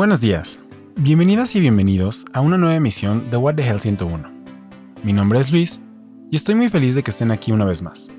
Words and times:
Buenos 0.00 0.22
días, 0.22 0.60
bienvenidas 0.96 1.54
y 1.56 1.60
bienvenidos 1.60 2.24
a 2.32 2.40
una 2.40 2.56
nueva 2.56 2.74
emisión 2.74 3.28
de 3.28 3.36
What 3.36 3.56
the 3.56 3.68
Hell 3.68 3.80
101. 3.80 4.30
Mi 5.02 5.12
nombre 5.12 5.38
es 5.38 5.52
Luis 5.52 5.82
y 6.30 6.36
estoy 6.36 6.54
muy 6.54 6.70
feliz 6.70 6.94
de 6.94 7.02
que 7.02 7.10
estén 7.10 7.30
aquí 7.30 7.52
una 7.52 7.66
vez 7.66 7.82
más. 7.82 8.10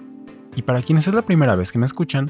Y 0.55 0.61
para 0.61 0.83
quienes 0.83 1.07
es 1.07 1.15
la 1.15 1.23
primera 1.23 1.55
vez 1.55 1.71
que 1.71 1.79
me 1.79 1.87
escuchan, 1.87 2.29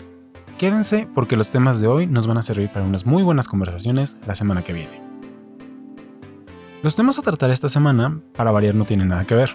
quédense 0.58 1.06
porque 1.14 1.36
los 1.36 1.50
temas 1.50 1.82
de 1.82 1.88
hoy 1.90 2.08
nos 2.08 2.28
van 2.28 2.38
a 2.38 2.44
servir 2.44 2.70
para 2.70 2.86
unas 2.86 3.06
muy 3.06 3.24
buenas 3.24 3.50
conversaciones 3.50 4.20
la 4.26 4.36
semana 4.36 4.64
que 4.64 4.72
viene. 4.72 5.04
Los 6.82 6.96
temas 6.96 7.20
a 7.20 7.22
tratar 7.22 7.50
esta 7.50 7.68
semana, 7.68 8.22
para 8.34 8.52
variar, 8.52 8.76
no 8.76 8.86
tienen 8.86 9.10
nada 9.10 9.26
que 9.26 9.36
ver, 9.36 9.50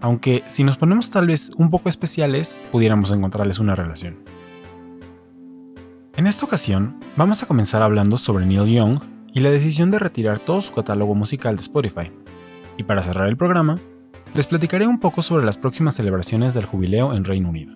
aunque 0.00 0.42
si 0.48 0.64
nos 0.64 0.76
ponemos 0.76 1.08
tal 1.08 1.28
vez 1.28 1.52
un 1.56 1.70
poco 1.70 1.88
especiales, 1.88 2.58
pudiéramos 2.72 3.12
encontrarles 3.12 3.60
una 3.60 3.76
relación. 3.76 4.24
En 6.16 6.26
esta 6.26 6.44
ocasión, 6.44 6.98
vamos 7.14 7.44
a 7.44 7.46
comenzar 7.46 7.80
hablando 7.80 8.16
sobre 8.16 8.44
Neil 8.44 8.66
Young 8.66 9.19
y 9.32 9.40
la 9.40 9.50
decisión 9.50 9.90
de 9.90 9.98
retirar 9.98 10.38
todo 10.38 10.62
su 10.62 10.72
catálogo 10.72 11.14
musical 11.14 11.56
de 11.56 11.62
Spotify. 11.62 12.10
Y 12.76 12.84
para 12.84 13.02
cerrar 13.02 13.28
el 13.28 13.36
programa, 13.36 13.80
les 14.34 14.46
platicaré 14.46 14.86
un 14.86 14.98
poco 14.98 15.22
sobre 15.22 15.44
las 15.44 15.58
próximas 15.58 15.94
celebraciones 15.94 16.54
del 16.54 16.64
jubileo 16.64 17.14
en 17.14 17.24
Reino 17.24 17.48
Unido. 17.48 17.74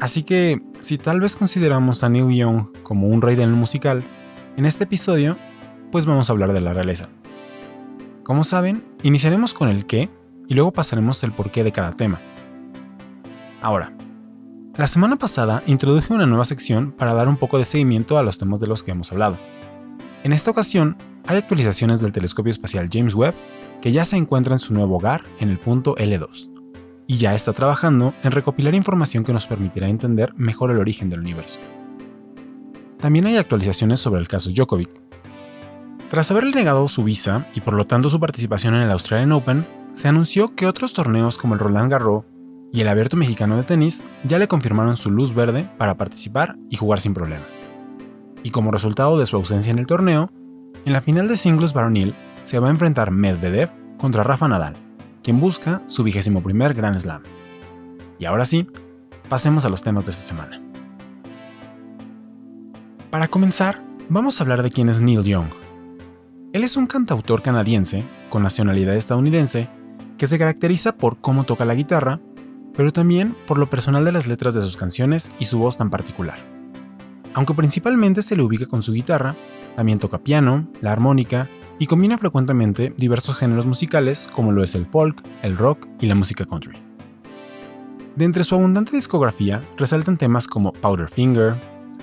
Así 0.00 0.22
que, 0.22 0.60
si 0.80 0.96
tal 0.96 1.20
vez 1.20 1.36
consideramos 1.36 2.04
a 2.04 2.08
Neil 2.08 2.34
Young 2.34 2.68
como 2.82 3.08
un 3.08 3.20
rey 3.20 3.36
del 3.36 3.50
musical, 3.50 4.04
en 4.56 4.64
este 4.64 4.84
episodio, 4.84 5.36
pues 5.90 6.06
vamos 6.06 6.28
a 6.28 6.32
hablar 6.32 6.52
de 6.52 6.60
la 6.60 6.72
realeza. 6.72 7.08
Como 8.22 8.44
saben, 8.44 8.84
iniciaremos 9.02 9.54
con 9.54 9.68
el 9.68 9.86
qué 9.86 10.08
y 10.46 10.54
luego 10.54 10.72
pasaremos 10.72 11.22
el 11.24 11.32
porqué 11.32 11.64
de 11.64 11.72
cada 11.72 11.92
tema. 11.92 12.18
Ahora, 13.60 13.92
la 14.76 14.86
semana 14.86 15.16
pasada 15.16 15.62
introduje 15.66 16.14
una 16.14 16.26
nueva 16.26 16.44
sección 16.44 16.92
para 16.92 17.14
dar 17.14 17.28
un 17.28 17.36
poco 17.36 17.58
de 17.58 17.64
seguimiento 17.64 18.18
a 18.18 18.22
los 18.22 18.38
temas 18.38 18.60
de 18.60 18.68
los 18.68 18.82
que 18.82 18.92
hemos 18.92 19.10
hablado. 19.10 19.36
En 20.24 20.32
esta 20.32 20.50
ocasión, 20.50 20.96
hay 21.26 21.36
actualizaciones 21.36 22.00
del 22.00 22.12
telescopio 22.12 22.50
espacial 22.50 22.88
James 22.92 23.14
Webb 23.14 23.34
que 23.80 23.92
ya 23.92 24.04
se 24.04 24.16
encuentra 24.16 24.54
en 24.54 24.58
su 24.58 24.74
nuevo 24.74 24.96
hogar 24.96 25.22
en 25.40 25.50
el 25.50 25.58
punto 25.58 25.94
L2, 25.96 26.50
y 27.06 27.18
ya 27.18 27.34
está 27.34 27.52
trabajando 27.52 28.12
en 28.24 28.32
recopilar 28.32 28.74
información 28.74 29.24
que 29.24 29.32
nos 29.32 29.46
permitirá 29.46 29.88
entender 29.88 30.34
mejor 30.36 30.70
el 30.70 30.78
origen 30.78 31.08
del 31.08 31.20
universo. 31.20 31.58
También 32.98 33.26
hay 33.26 33.36
actualizaciones 33.36 34.00
sobre 34.00 34.20
el 34.20 34.26
caso 34.26 34.50
Djokovic. 34.50 34.90
Tras 36.10 36.30
haberle 36.30 36.52
negado 36.52 36.88
su 36.88 37.04
visa 37.04 37.46
y 37.54 37.60
por 37.60 37.74
lo 37.74 37.86
tanto 37.86 38.10
su 38.10 38.18
participación 38.18 38.74
en 38.74 38.82
el 38.82 38.90
Australian 38.90 39.32
Open, 39.32 39.66
se 39.94 40.08
anunció 40.08 40.54
que 40.54 40.66
otros 40.66 40.92
torneos 40.92 41.38
como 41.38 41.54
el 41.54 41.60
Roland 41.60 41.90
Garros 41.90 42.24
y 42.72 42.80
el 42.80 42.88
Abierto 42.88 43.16
Mexicano 43.16 43.56
de 43.56 43.62
Tenis 43.62 44.02
ya 44.24 44.38
le 44.38 44.48
confirmaron 44.48 44.96
su 44.96 45.10
luz 45.10 45.34
verde 45.34 45.68
para 45.78 45.96
participar 45.96 46.56
y 46.70 46.76
jugar 46.76 47.00
sin 47.00 47.14
problema. 47.14 47.44
Y 48.42 48.50
como 48.50 48.70
resultado 48.70 49.18
de 49.18 49.26
su 49.26 49.36
ausencia 49.36 49.70
en 49.70 49.78
el 49.78 49.86
torneo, 49.86 50.30
en 50.84 50.92
la 50.92 51.00
final 51.00 51.28
de 51.28 51.36
singles 51.36 51.72
varonil 51.72 52.14
se 52.42 52.58
va 52.58 52.68
a 52.68 52.70
enfrentar 52.70 53.10
Medvedev 53.10 53.70
contra 53.98 54.22
Rafa 54.22 54.48
Nadal, 54.48 54.76
quien 55.22 55.40
busca 55.40 55.82
su 55.86 56.02
vigésimo 56.02 56.42
primer 56.42 56.74
Grand 56.74 56.98
Slam. 56.98 57.22
Y 58.18 58.24
ahora 58.24 58.46
sí, 58.46 58.66
pasemos 59.28 59.64
a 59.64 59.68
los 59.68 59.82
temas 59.82 60.04
de 60.04 60.12
esta 60.12 60.22
semana. 60.22 60.62
Para 63.10 63.28
comenzar, 63.28 63.82
vamos 64.08 64.40
a 64.40 64.44
hablar 64.44 64.62
de 64.62 64.70
quién 64.70 64.88
es 64.88 65.00
Neil 65.00 65.24
Young. 65.24 65.48
Él 66.52 66.64
es 66.64 66.76
un 66.76 66.86
cantautor 66.86 67.42
canadiense, 67.42 68.04
con 68.30 68.42
nacionalidad 68.42 68.96
estadounidense, 68.96 69.68
que 70.16 70.26
se 70.26 70.38
caracteriza 70.38 70.96
por 70.96 71.18
cómo 71.18 71.44
toca 71.44 71.64
la 71.64 71.74
guitarra, 71.74 72.20
pero 72.74 72.92
también 72.92 73.34
por 73.46 73.58
lo 73.58 73.68
personal 73.68 74.04
de 74.04 74.12
las 74.12 74.26
letras 74.26 74.54
de 74.54 74.62
sus 74.62 74.76
canciones 74.76 75.32
y 75.38 75.46
su 75.46 75.58
voz 75.58 75.76
tan 75.76 75.90
particular. 75.90 76.57
Aunque 77.38 77.54
principalmente 77.54 78.20
se 78.22 78.34
le 78.34 78.42
ubica 78.42 78.66
con 78.66 78.82
su 78.82 78.92
guitarra, 78.92 79.36
también 79.76 80.00
toca 80.00 80.18
piano, 80.18 80.66
la 80.80 80.90
armónica 80.90 81.46
y 81.78 81.86
combina 81.86 82.18
frecuentemente 82.18 82.92
diversos 82.96 83.36
géneros 83.36 83.64
musicales 83.64 84.28
como 84.32 84.50
lo 84.50 84.64
es 84.64 84.74
el 84.74 84.86
folk, 84.86 85.22
el 85.44 85.56
rock 85.56 85.86
y 86.00 86.08
la 86.08 86.16
música 86.16 86.44
country. 86.44 86.76
De 88.16 88.24
entre 88.24 88.42
su 88.42 88.56
abundante 88.56 88.90
discografía 88.90 89.62
resaltan 89.76 90.16
temas 90.16 90.48
como 90.48 90.72
Powderfinger, 90.72 91.54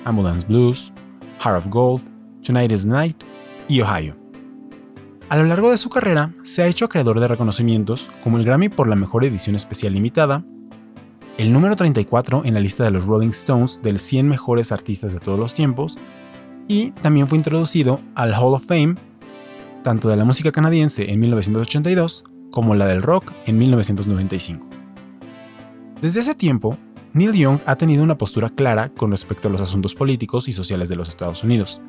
Ambulance 0.06 0.48
Blues, 0.48 0.94
Heart 1.44 1.58
of 1.58 1.68
Gold, 1.68 2.04
Tonight 2.42 2.72
is 2.72 2.86
Night 2.86 3.22
y 3.68 3.82
Ohio. 3.82 4.16
A 5.28 5.36
lo 5.36 5.44
largo 5.44 5.70
de 5.70 5.78
su 5.78 5.90
carrera 5.90 6.32
se 6.44 6.64
ha 6.64 6.68
hecho 6.68 6.86
acreedor 6.86 7.20
de 7.20 7.28
reconocimientos 7.28 8.10
como 8.24 8.38
el 8.38 8.46
Grammy 8.46 8.70
por 8.70 8.88
la 8.88 8.96
mejor 8.96 9.26
edición 9.26 9.58
especial 9.58 9.92
limitada, 9.92 10.46
el 11.38 11.52
número 11.52 11.76
34 11.76 12.44
en 12.46 12.54
la 12.54 12.60
lista 12.60 12.84
de 12.84 12.92
los 12.92 13.06
Rolling 13.06 13.30
Stones 13.30 13.82
del 13.84 14.00
100 14.00 14.30
mejores 14.30 14.72
artistas 14.72 15.14
de 15.14 15.20
todos 15.20 15.40
los 15.40 15.54
tiempos, 15.54 15.98
y 16.68 16.92
también 16.92 17.28
fue 17.28 17.38
introducido 17.38 18.00
al 18.16 18.34
Hall 18.34 18.54
of 18.54 18.66
Fame 18.66 18.96
tanto 19.86 20.10
de 20.10 20.16
la 20.16 20.26
música 20.26 20.52
canadiense 20.52 21.12
en 21.12 21.20
1982 21.20 22.24
como 22.50 22.74
la 22.74 22.88
del 22.88 23.04
rock 23.04 23.32
en 23.46 23.60
1995. 23.60 24.68
Desde 26.02 26.22
ese 26.22 26.34
tiempo, 26.34 26.76
Neil 27.14 27.34
Young 27.34 27.60
ha 27.68 27.76
tenido 27.76 28.04
una 28.04 28.18
postura 28.18 28.50
clara 28.50 28.90
con 28.90 29.12
respecto 29.12 29.48
a 29.48 29.52
los 29.52 29.62
asuntos 29.62 29.94
políticos 29.94 30.48
y 30.48 30.54
sociales 30.54 30.90
de 30.90 30.96
los 30.96 31.08
Estados 31.08 31.44
Unidos. 31.44 31.82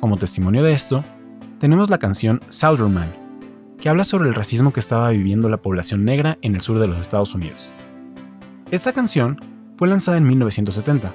Como 0.00 0.16
testimonio 0.16 0.64
de 0.64 0.72
esto, 0.72 1.04
tenemos 1.60 1.88
la 1.88 1.98
canción 1.98 2.40
Southern 2.48 2.92
Man, 2.92 3.12
que 3.78 3.88
habla 3.88 4.02
sobre 4.02 4.28
el 4.28 4.34
racismo 4.34 4.72
que 4.72 4.80
estaba 4.80 5.10
viviendo 5.10 5.48
la 5.48 5.62
población 5.62 6.04
negra 6.04 6.36
en 6.42 6.56
el 6.56 6.62
sur 6.62 6.80
de 6.80 6.88
los 6.88 6.98
Estados 6.98 7.36
Unidos. 7.36 7.72
Esta 8.70 8.92
canción 8.92 9.36
fue 9.76 9.88
lanzada 9.88 10.16
en 10.16 10.28
1970 10.28 11.12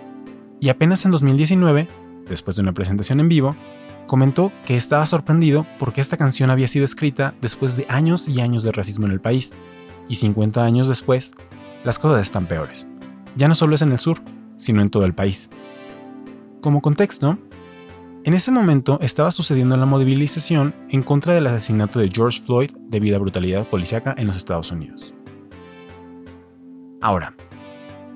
y 0.60 0.68
apenas 0.68 1.06
en 1.06 1.12
2019, 1.12 1.88
después 2.28 2.58
de 2.58 2.64
una 2.64 2.74
presentación 2.74 3.22
en 3.22 3.30
vivo, 3.30 3.56
comentó 4.08 4.52
que 4.66 4.76
estaba 4.76 5.06
sorprendido 5.06 5.66
porque 5.80 6.02
esta 6.02 6.18
canción 6.18 6.50
había 6.50 6.68
sido 6.68 6.84
escrita 6.84 7.34
después 7.42 7.78
de 7.78 7.86
años 7.88 8.28
y 8.28 8.42
años 8.42 8.64
de 8.64 8.74
racismo 8.74 9.06
en 9.06 9.14
el 9.14 9.22
país, 9.22 9.54
y 10.10 10.16
50 10.16 10.66
años 10.66 10.90
después, 10.90 11.34
las 11.86 11.98
cosas 11.98 12.24
están 12.24 12.46
peores. 12.46 12.88
Ya 13.38 13.48
no 13.48 13.56
solo 13.56 13.76
es 13.76 13.82
en 13.82 13.94
el 13.94 14.00
sur, 14.00 14.20
sino 14.58 14.82
en 14.82 14.90
todo 14.90 15.06
el 15.06 15.16
país. 15.16 15.50
Como 16.60 16.82
contexto, 16.82 17.38
en 18.26 18.34
ese 18.34 18.52
momento 18.52 19.00
estaba 19.02 19.32
sucediendo 19.32 19.78
la 19.78 19.86
movilización 19.86 20.76
en 20.90 21.04
contra 21.04 21.34
del 21.34 21.48
asesinato 21.48 22.00
de 22.00 22.10
George 22.14 22.42
Floyd 22.42 22.72
debido 22.90 23.16
a 23.16 23.20
brutalidad 23.20 23.66
policíaca 23.66 24.14
en 24.18 24.28
los 24.28 24.36
Estados 24.36 24.72
Unidos. 24.72 25.16
Ahora, 27.06 27.36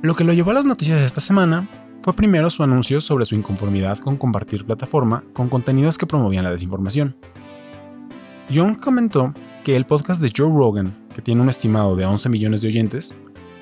lo 0.01 0.15
que 0.15 0.23
lo 0.23 0.33
llevó 0.33 0.51
a 0.51 0.53
las 0.53 0.65
noticias 0.65 1.01
esta 1.01 1.19
semana 1.19 1.67
fue 2.01 2.13
primero 2.13 2.49
su 2.49 2.63
anuncio 2.63 3.01
sobre 3.01 3.25
su 3.25 3.35
inconformidad 3.35 3.99
con 3.99 4.15
compartir 4.15 4.65
plataforma 4.65 5.23
con 5.33 5.49
contenidos 5.49 5.97
que 5.97 6.07
promovían 6.07 6.45
la 6.45 6.51
desinformación. 6.51 7.17
Young 8.49 8.79
comentó 8.79 9.33
que 9.63 9.75
el 9.75 9.85
podcast 9.85 10.21
de 10.21 10.31
Joe 10.35 10.51
Rogan, 10.51 10.95
que 11.13 11.21
tiene 11.21 11.41
un 11.41 11.49
estimado 11.49 11.95
de 11.97 12.05
11 12.05 12.29
millones 12.29 12.61
de 12.61 12.69
oyentes, 12.69 13.13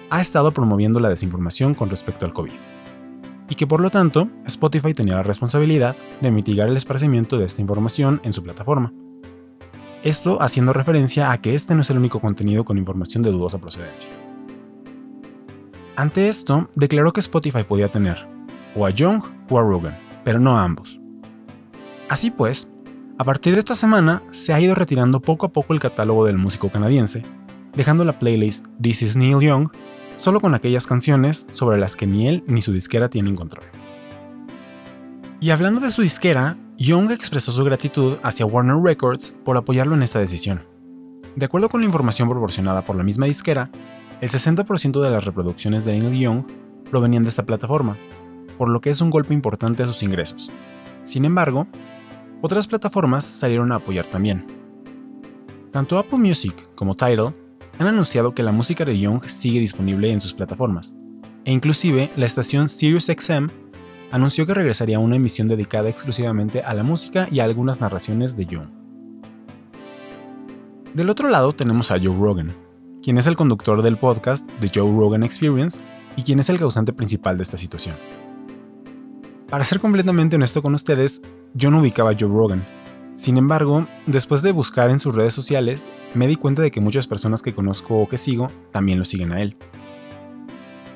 ha 0.09 0.21
estado 0.21 0.53
promoviendo 0.53 0.99
la 0.99 1.09
desinformación 1.09 1.73
con 1.73 1.89
respecto 1.89 2.25
al 2.25 2.33
COVID, 2.33 2.53
y 3.49 3.55
que 3.55 3.67
por 3.67 3.81
lo 3.81 3.89
tanto 3.89 4.29
Spotify 4.45 4.93
tenía 4.93 5.15
la 5.15 5.23
responsabilidad 5.23 5.95
de 6.21 6.31
mitigar 6.31 6.69
el 6.69 6.77
esparcimiento 6.77 7.37
de 7.37 7.45
esta 7.45 7.61
información 7.61 8.21
en 8.23 8.31
su 8.31 8.43
plataforma. 8.43 8.93
Esto 10.03 10.41
haciendo 10.41 10.71
referencia 10.71 11.31
a 11.31 11.41
que 11.41 11.55
este 11.55 11.73
no 11.73 11.81
es 11.81 11.89
el 11.89 11.97
único 11.97 12.19
contenido 12.19 12.63
con 12.63 12.77
información 12.77 13.23
de 13.23 13.31
dudosa 13.31 13.57
procedencia. 13.57 14.09
Ante 15.97 16.29
esto, 16.29 16.69
declaró 16.75 17.11
que 17.11 17.21
Spotify 17.21 17.63
podía 17.63 17.87
tener 17.87 18.27
o 18.75 18.85
a 18.85 18.91
Young 18.91 19.23
o 19.49 19.57
a 19.57 19.63
Rogan, 19.63 19.97
pero 20.23 20.39
no 20.39 20.55
a 20.55 20.63
ambos. 20.63 21.01
Así 22.07 22.29
pues, 22.29 22.69
a 23.17 23.23
partir 23.23 23.55
de 23.55 23.59
esta 23.59 23.73
semana 23.73 24.21
se 24.29 24.53
ha 24.53 24.61
ido 24.61 24.75
retirando 24.75 25.19
poco 25.19 25.47
a 25.47 25.49
poco 25.49 25.73
el 25.73 25.79
catálogo 25.79 26.23
del 26.23 26.37
músico 26.37 26.69
canadiense, 26.69 27.23
dejando 27.75 28.05
la 28.05 28.19
playlist 28.19 28.67
This 28.79 29.01
is 29.01 29.17
Neil 29.17 29.39
Young 29.39 29.69
solo 30.17 30.39
con 30.39 30.53
aquellas 30.53 30.85
canciones 30.85 31.47
sobre 31.49 31.79
las 31.79 31.95
que 31.95 32.05
ni 32.05 32.27
él 32.27 32.43
ni 32.45 32.61
su 32.61 32.71
disquera 32.73 33.09
tienen 33.09 33.35
control. 33.35 33.65
Y 35.39 35.49
hablando 35.49 35.79
de 35.79 35.89
su 35.89 36.03
disquera, 36.03 36.59
Young 36.77 37.09
expresó 37.09 37.51
su 37.51 37.63
gratitud 37.63 38.19
hacia 38.21 38.45
Warner 38.45 38.77
Records 38.77 39.33
por 39.43 39.57
apoyarlo 39.57 39.95
en 39.95 40.03
esta 40.03 40.19
decisión. 40.19 40.61
De 41.35 41.45
acuerdo 41.47 41.69
con 41.69 41.81
la 41.81 41.87
información 41.87 42.29
proporcionada 42.29 42.83
por 42.83 42.95
la 42.95 43.03
misma 43.03 43.25
disquera, 43.25 43.71
el 44.21 44.29
60% 44.29 45.01
de 45.01 45.11
las 45.11 45.25
reproducciones 45.25 45.85
de 45.85 45.99
Neil 45.99 46.19
Young 46.19 46.43
provenían 46.89 47.23
de 47.23 47.29
esta 47.29 47.45
plataforma, 47.45 47.95
por 48.57 48.69
lo 48.69 48.81
que 48.81 48.89
es 48.89 49.01
un 49.01 49.09
golpe 49.09 49.33
importante 49.33 49.83
a 49.83 49.85
sus 49.85 50.01
ingresos. 50.03 50.51
Sin 51.03 51.25
embargo, 51.25 51.67
otras 52.41 52.67
plataformas 52.67 53.25
salieron 53.25 53.71
a 53.71 53.75
apoyar 53.75 54.05
también. 54.05 54.45
Tanto 55.71 55.97
Apple 55.97 56.19
Music 56.19 56.55
como 56.75 56.95
Tidal 56.95 57.35
han 57.77 57.87
anunciado 57.87 58.33
que 58.33 58.43
la 58.43 58.51
música 58.51 58.85
de 58.85 58.97
Young 58.97 59.23
sigue 59.25 59.59
disponible 59.59 60.11
en 60.11 60.21
sus 60.21 60.33
plataformas, 60.33 60.95
e 61.45 61.51
inclusive 61.51 62.09
la 62.15 62.25
estación 62.25 62.69
SiriusXM 62.69 63.49
anunció 64.11 64.47
que 64.47 64.53
regresaría 64.53 64.97
a 64.97 65.01
una 65.01 65.17
emisión 65.17 65.47
dedicada 65.47 65.89
exclusivamente 65.89 66.61
a 66.63 66.73
la 66.73 66.83
música 66.83 67.27
y 67.29 67.39
a 67.39 67.43
algunas 67.43 67.81
narraciones 67.81 68.35
de 68.35 68.45
Young. 68.47 68.69
Del 70.93 71.09
otro 71.09 71.29
lado 71.29 71.53
tenemos 71.53 71.91
a 71.91 71.99
Joe 71.99 72.17
Rogan, 72.17 72.55
quien 73.01 73.17
es 73.17 73.27
el 73.27 73.35
conductor 73.35 73.81
del 73.81 73.97
podcast 73.97 74.49
The 74.59 74.69
Joe 74.73 74.91
Rogan 74.91 75.23
Experience 75.23 75.81
y 76.15 76.23
quien 76.23 76.39
es 76.39 76.49
el 76.49 76.59
causante 76.59 76.93
principal 76.93 77.37
de 77.37 77.43
esta 77.43 77.57
situación. 77.57 77.95
Para 79.49 79.63
ser 79.63 79.79
completamente 79.79 80.35
honesto 80.35 80.61
con 80.61 80.73
ustedes, 80.73 81.21
yo 81.53 81.71
no 81.71 81.79
ubicaba 81.79 82.11
a 82.11 82.15
Joe 82.19 82.29
Rogan. 82.29 82.65
Sin 83.15 83.37
embargo, 83.37 83.87
después 84.05 84.41
de 84.41 84.51
buscar 84.51 84.89
en 84.89 84.99
sus 84.99 85.15
redes 85.15 85.33
sociales, 85.33 85.87
me 86.13 86.27
di 86.27 86.35
cuenta 86.35 86.61
de 86.61 86.69
que 86.69 86.81
muchas 86.81 87.07
personas 87.07 87.41
que 87.41 87.53
conozco 87.53 88.01
o 88.01 88.07
que 88.07 88.17
sigo 88.17 88.49
también 88.71 88.99
lo 88.99 89.05
siguen 89.05 89.31
a 89.31 89.41
él. 89.41 89.57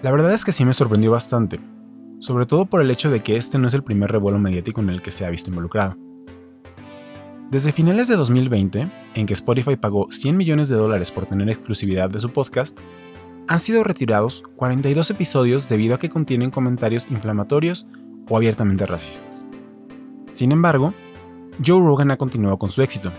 La 0.02 0.12
verdad 0.12 0.34
es 0.34 0.44
que 0.44 0.52
sí 0.52 0.66
me 0.66 0.74
sorprendió 0.74 1.12
bastante, 1.12 1.60
sobre 2.20 2.46
todo 2.46 2.66
por 2.66 2.82
el 2.82 2.92
hecho 2.92 3.10
de 3.10 3.22
que 3.22 3.38
este 3.38 3.58
no 3.58 3.68
es 3.68 3.74
el 3.74 3.84
primer 3.84 4.12
revuelo 4.12 4.38
mediático 4.40 4.82
en 4.82 4.90
el 4.90 5.02
que 5.02 5.12
se 5.12 5.26
ha 5.26 5.30
visto 5.30 5.50
involucrado. 5.50 5.96
Desde 7.52 7.74
finales 7.74 8.08
de 8.08 8.16
2020, 8.16 8.88
en 9.14 9.26
que 9.26 9.34
Spotify 9.34 9.76
pagó 9.76 10.08
100 10.10 10.38
millones 10.38 10.70
de 10.70 10.78
dólares 10.78 11.12
por 11.12 11.26
tener 11.26 11.50
exclusividad 11.50 12.10
de 12.10 12.22
su 12.22 12.30
podcast, 12.30 12.80
han 13.50 13.60
sido 13.60 13.84
retirados 13.84 14.44
42 14.56 15.10
episodios 15.10 15.68
debido 15.68 15.96
a 15.96 16.00
que 16.00 16.08
contienen 16.08 16.50
comentarios 16.50 17.12
inflamatorios 17.12 17.88
o 18.30 18.38
abiertamente 18.38 18.86
racistas. 18.86 19.46
Sin 20.32 20.54
embargo, 20.54 20.94
Joe 21.58 21.82
Rogan 21.82 22.12
ha 22.12 22.18
continuado 22.18 22.58
con 22.58 22.70
su 22.72 22.84
éxito, 22.84 23.12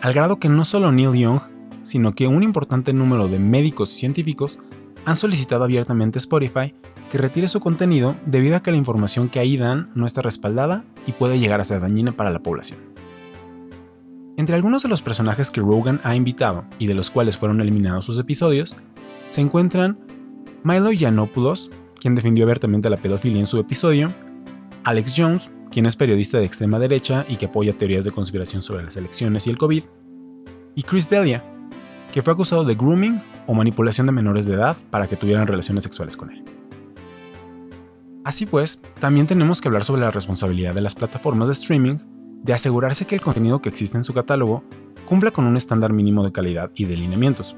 al 0.00 0.14
grado 0.14 0.40
que 0.40 0.48
no 0.48 0.64
solo 0.64 0.90
Neil 0.90 1.12
Young, 1.12 1.40
sino 1.82 2.12
que 2.12 2.26
un 2.26 2.42
importante 2.42 2.92
número 2.92 3.28
de 3.28 3.38
médicos 3.38 3.94
y 3.94 4.00
científicos 4.00 4.58
han 5.04 5.16
solicitado 5.16 5.62
abiertamente 5.62 6.18
a 6.18 6.22
Spotify 6.22 6.74
que 7.12 7.18
retire 7.18 7.46
su 7.46 7.60
contenido 7.60 8.16
debido 8.26 8.56
a 8.56 8.62
que 8.64 8.72
la 8.72 8.78
información 8.78 9.28
que 9.28 9.38
ahí 9.38 9.56
dan 9.56 9.92
no 9.94 10.06
está 10.06 10.22
respaldada 10.22 10.82
y 11.06 11.12
puede 11.12 11.38
llegar 11.38 11.60
a 11.60 11.64
ser 11.64 11.80
dañina 11.80 12.10
para 12.10 12.32
la 12.32 12.40
población. 12.40 12.89
Entre 14.40 14.56
algunos 14.56 14.82
de 14.82 14.88
los 14.88 15.02
personajes 15.02 15.50
que 15.50 15.60
Rogan 15.60 16.00
ha 16.02 16.16
invitado 16.16 16.64
y 16.78 16.86
de 16.86 16.94
los 16.94 17.10
cuales 17.10 17.36
fueron 17.36 17.60
eliminados 17.60 18.06
sus 18.06 18.18
episodios, 18.18 18.74
se 19.28 19.42
encuentran 19.42 19.98
Milo 20.62 20.90
Yiannopoulos, 20.92 21.70
quien 22.00 22.14
defendió 22.14 22.44
abiertamente 22.44 22.88
la 22.88 22.96
pedofilia 22.96 23.40
en 23.40 23.46
su 23.46 23.58
episodio, 23.58 24.14
Alex 24.84 25.12
Jones, 25.14 25.50
quien 25.70 25.84
es 25.84 25.94
periodista 25.94 26.38
de 26.38 26.46
extrema 26.46 26.78
derecha 26.78 27.26
y 27.28 27.36
que 27.36 27.44
apoya 27.44 27.76
teorías 27.76 28.06
de 28.06 28.12
conspiración 28.12 28.62
sobre 28.62 28.82
las 28.82 28.96
elecciones 28.96 29.46
y 29.46 29.50
el 29.50 29.58
COVID, 29.58 29.84
y 30.74 30.82
Chris 30.84 31.10
Delia, 31.10 31.44
que 32.10 32.22
fue 32.22 32.32
acusado 32.32 32.64
de 32.64 32.76
grooming 32.76 33.20
o 33.46 33.52
manipulación 33.52 34.06
de 34.06 34.14
menores 34.14 34.46
de 34.46 34.54
edad 34.54 34.74
para 34.88 35.06
que 35.06 35.16
tuvieran 35.16 35.48
relaciones 35.48 35.84
sexuales 35.84 36.16
con 36.16 36.30
él. 36.30 36.42
Así 38.24 38.46
pues, 38.46 38.80
también 39.00 39.26
tenemos 39.26 39.60
que 39.60 39.68
hablar 39.68 39.84
sobre 39.84 40.00
la 40.00 40.10
responsabilidad 40.10 40.74
de 40.74 40.80
las 40.80 40.94
plataformas 40.94 41.48
de 41.48 41.52
streaming 41.52 41.98
de 42.42 42.52
asegurarse 42.52 43.06
que 43.06 43.14
el 43.14 43.20
contenido 43.20 43.60
que 43.60 43.68
existe 43.68 43.96
en 43.96 44.04
su 44.04 44.14
catálogo 44.14 44.64
cumpla 45.06 45.30
con 45.30 45.44
un 45.44 45.56
estándar 45.56 45.92
mínimo 45.92 46.24
de 46.24 46.32
calidad 46.32 46.70
y 46.74 46.84
de 46.84 46.96
lineamientos. 46.96 47.56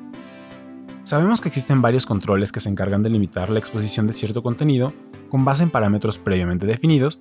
Sabemos 1.05 1.41
que 1.41 1.49
existen 1.49 1.83
varios 1.83 2.07
controles 2.07 2.53
que 2.53 2.61
se 2.61 2.69
encargan 2.69 3.03
de 3.03 3.11
limitar 3.11 3.51
la 3.51 3.59
exposición 3.59 4.07
de 4.07 4.13
cierto 4.13 4.43
contenido 4.43 4.93
con 5.29 5.45
base 5.45 5.63
en 5.63 5.71
parámetros 5.71 6.19
previamente 6.19 6.67
definidos 6.67 7.19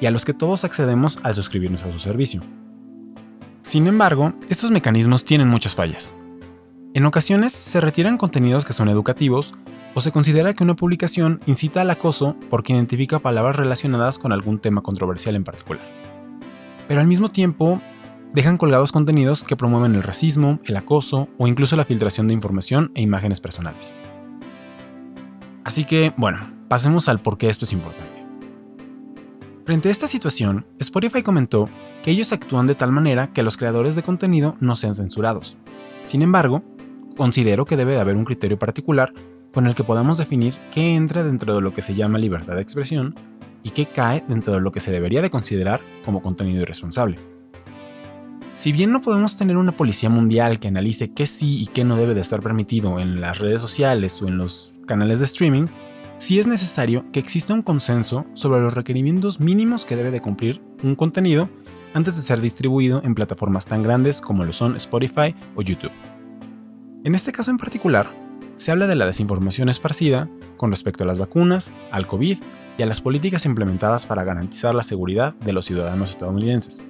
y 0.00 0.06
a 0.06 0.10
los 0.10 0.24
que 0.24 0.34
todos 0.34 0.64
accedemos 0.64 1.18
al 1.22 1.34
suscribirnos 1.34 1.84
a 1.84 1.92
su 1.92 1.98
servicio. 1.98 2.42
Sin 3.62 3.86
embargo, 3.86 4.32
estos 4.48 4.70
mecanismos 4.70 5.24
tienen 5.24 5.48
muchas 5.48 5.74
fallas. 5.74 6.14
En 6.92 7.06
ocasiones 7.06 7.52
se 7.52 7.80
retiran 7.80 8.18
contenidos 8.18 8.64
que 8.64 8.72
son 8.72 8.88
educativos 8.88 9.54
o 9.94 10.00
se 10.00 10.10
considera 10.10 10.54
que 10.54 10.64
una 10.64 10.74
publicación 10.74 11.40
incita 11.46 11.82
al 11.82 11.90
acoso 11.90 12.36
porque 12.48 12.72
identifica 12.72 13.20
palabras 13.20 13.56
relacionadas 13.56 14.18
con 14.18 14.32
algún 14.32 14.58
tema 14.58 14.82
controversial 14.82 15.36
en 15.36 15.44
particular 15.44 16.09
pero 16.90 17.00
al 17.00 17.06
mismo 17.06 17.30
tiempo 17.30 17.80
dejan 18.32 18.56
colgados 18.56 18.90
contenidos 18.90 19.44
que 19.44 19.54
promueven 19.54 19.94
el 19.94 20.02
racismo, 20.02 20.58
el 20.64 20.76
acoso 20.76 21.28
o 21.38 21.46
incluso 21.46 21.76
la 21.76 21.84
filtración 21.84 22.26
de 22.26 22.34
información 22.34 22.90
e 22.96 23.00
imágenes 23.00 23.38
personales. 23.38 23.96
Así 25.62 25.84
que, 25.84 26.12
bueno, 26.16 26.52
pasemos 26.66 27.08
al 27.08 27.20
por 27.20 27.38
qué 27.38 27.48
esto 27.48 27.64
es 27.64 27.72
importante. 27.72 28.26
Frente 29.64 29.86
a 29.86 29.92
esta 29.92 30.08
situación, 30.08 30.66
Spotify 30.80 31.22
comentó 31.22 31.68
que 32.02 32.10
ellos 32.10 32.32
actúan 32.32 32.66
de 32.66 32.74
tal 32.74 32.90
manera 32.90 33.32
que 33.32 33.44
los 33.44 33.56
creadores 33.56 33.94
de 33.94 34.02
contenido 34.02 34.56
no 34.58 34.74
sean 34.74 34.96
censurados. 34.96 35.58
Sin 36.06 36.22
embargo, 36.22 36.64
considero 37.16 37.66
que 37.66 37.76
debe 37.76 37.92
de 37.92 38.00
haber 38.00 38.16
un 38.16 38.24
criterio 38.24 38.58
particular 38.58 39.12
con 39.54 39.68
el 39.68 39.76
que 39.76 39.84
podamos 39.84 40.18
definir 40.18 40.54
qué 40.74 40.96
entra 40.96 41.22
dentro 41.22 41.54
de 41.54 41.60
lo 41.60 41.72
que 41.72 41.82
se 41.82 41.94
llama 41.94 42.18
libertad 42.18 42.56
de 42.56 42.62
expresión 42.62 43.14
y 43.62 43.70
que 43.70 43.86
cae 43.86 44.24
dentro 44.28 44.54
de 44.54 44.60
lo 44.60 44.72
que 44.72 44.80
se 44.80 44.92
debería 44.92 45.22
de 45.22 45.30
considerar 45.30 45.80
como 46.04 46.22
contenido 46.22 46.62
irresponsable. 46.62 47.18
Si 48.54 48.72
bien 48.72 48.92
no 48.92 49.00
podemos 49.00 49.36
tener 49.36 49.56
una 49.56 49.72
policía 49.72 50.10
mundial 50.10 50.60
que 50.60 50.68
analice 50.68 51.12
qué 51.12 51.26
sí 51.26 51.62
y 51.62 51.66
qué 51.66 51.82
no 51.82 51.96
debe 51.96 52.14
de 52.14 52.20
estar 52.20 52.40
permitido 52.42 53.00
en 53.00 53.20
las 53.20 53.38
redes 53.38 53.62
sociales 53.62 54.20
o 54.20 54.28
en 54.28 54.36
los 54.36 54.80
canales 54.86 55.20
de 55.20 55.24
streaming, 55.24 55.66
sí 56.18 56.38
es 56.38 56.46
necesario 56.46 57.06
que 57.10 57.20
exista 57.20 57.54
un 57.54 57.62
consenso 57.62 58.26
sobre 58.34 58.60
los 58.60 58.74
requerimientos 58.74 59.40
mínimos 59.40 59.86
que 59.86 59.96
debe 59.96 60.10
de 60.10 60.20
cumplir 60.20 60.60
un 60.82 60.94
contenido 60.94 61.48
antes 61.94 62.16
de 62.16 62.22
ser 62.22 62.42
distribuido 62.42 63.00
en 63.02 63.14
plataformas 63.14 63.64
tan 63.64 63.82
grandes 63.82 64.20
como 64.20 64.44
lo 64.44 64.52
son 64.52 64.76
Spotify 64.76 65.34
o 65.54 65.62
YouTube. 65.62 65.92
En 67.02 67.14
este 67.14 67.32
caso 67.32 67.50
en 67.50 67.56
particular, 67.56 68.10
se 68.60 68.70
habla 68.70 68.86
de 68.86 68.94
la 68.94 69.06
desinformación 69.06 69.70
esparcida 69.70 70.28
con 70.58 70.70
respecto 70.70 71.02
a 71.02 71.06
las 71.06 71.18
vacunas, 71.18 71.74
al 71.90 72.06
COVID 72.06 72.36
y 72.76 72.82
a 72.82 72.86
las 72.86 73.00
políticas 73.00 73.46
implementadas 73.46 74.04
para 74.04 74.22
garantizar 74.22 74.74
la 74.74 74.82
seguridad 74.82 75.34
de 75.36 75.54
los 75.54 75.64
ciudadanos 75.64 76.10
estadounidenses. 76.10 76.82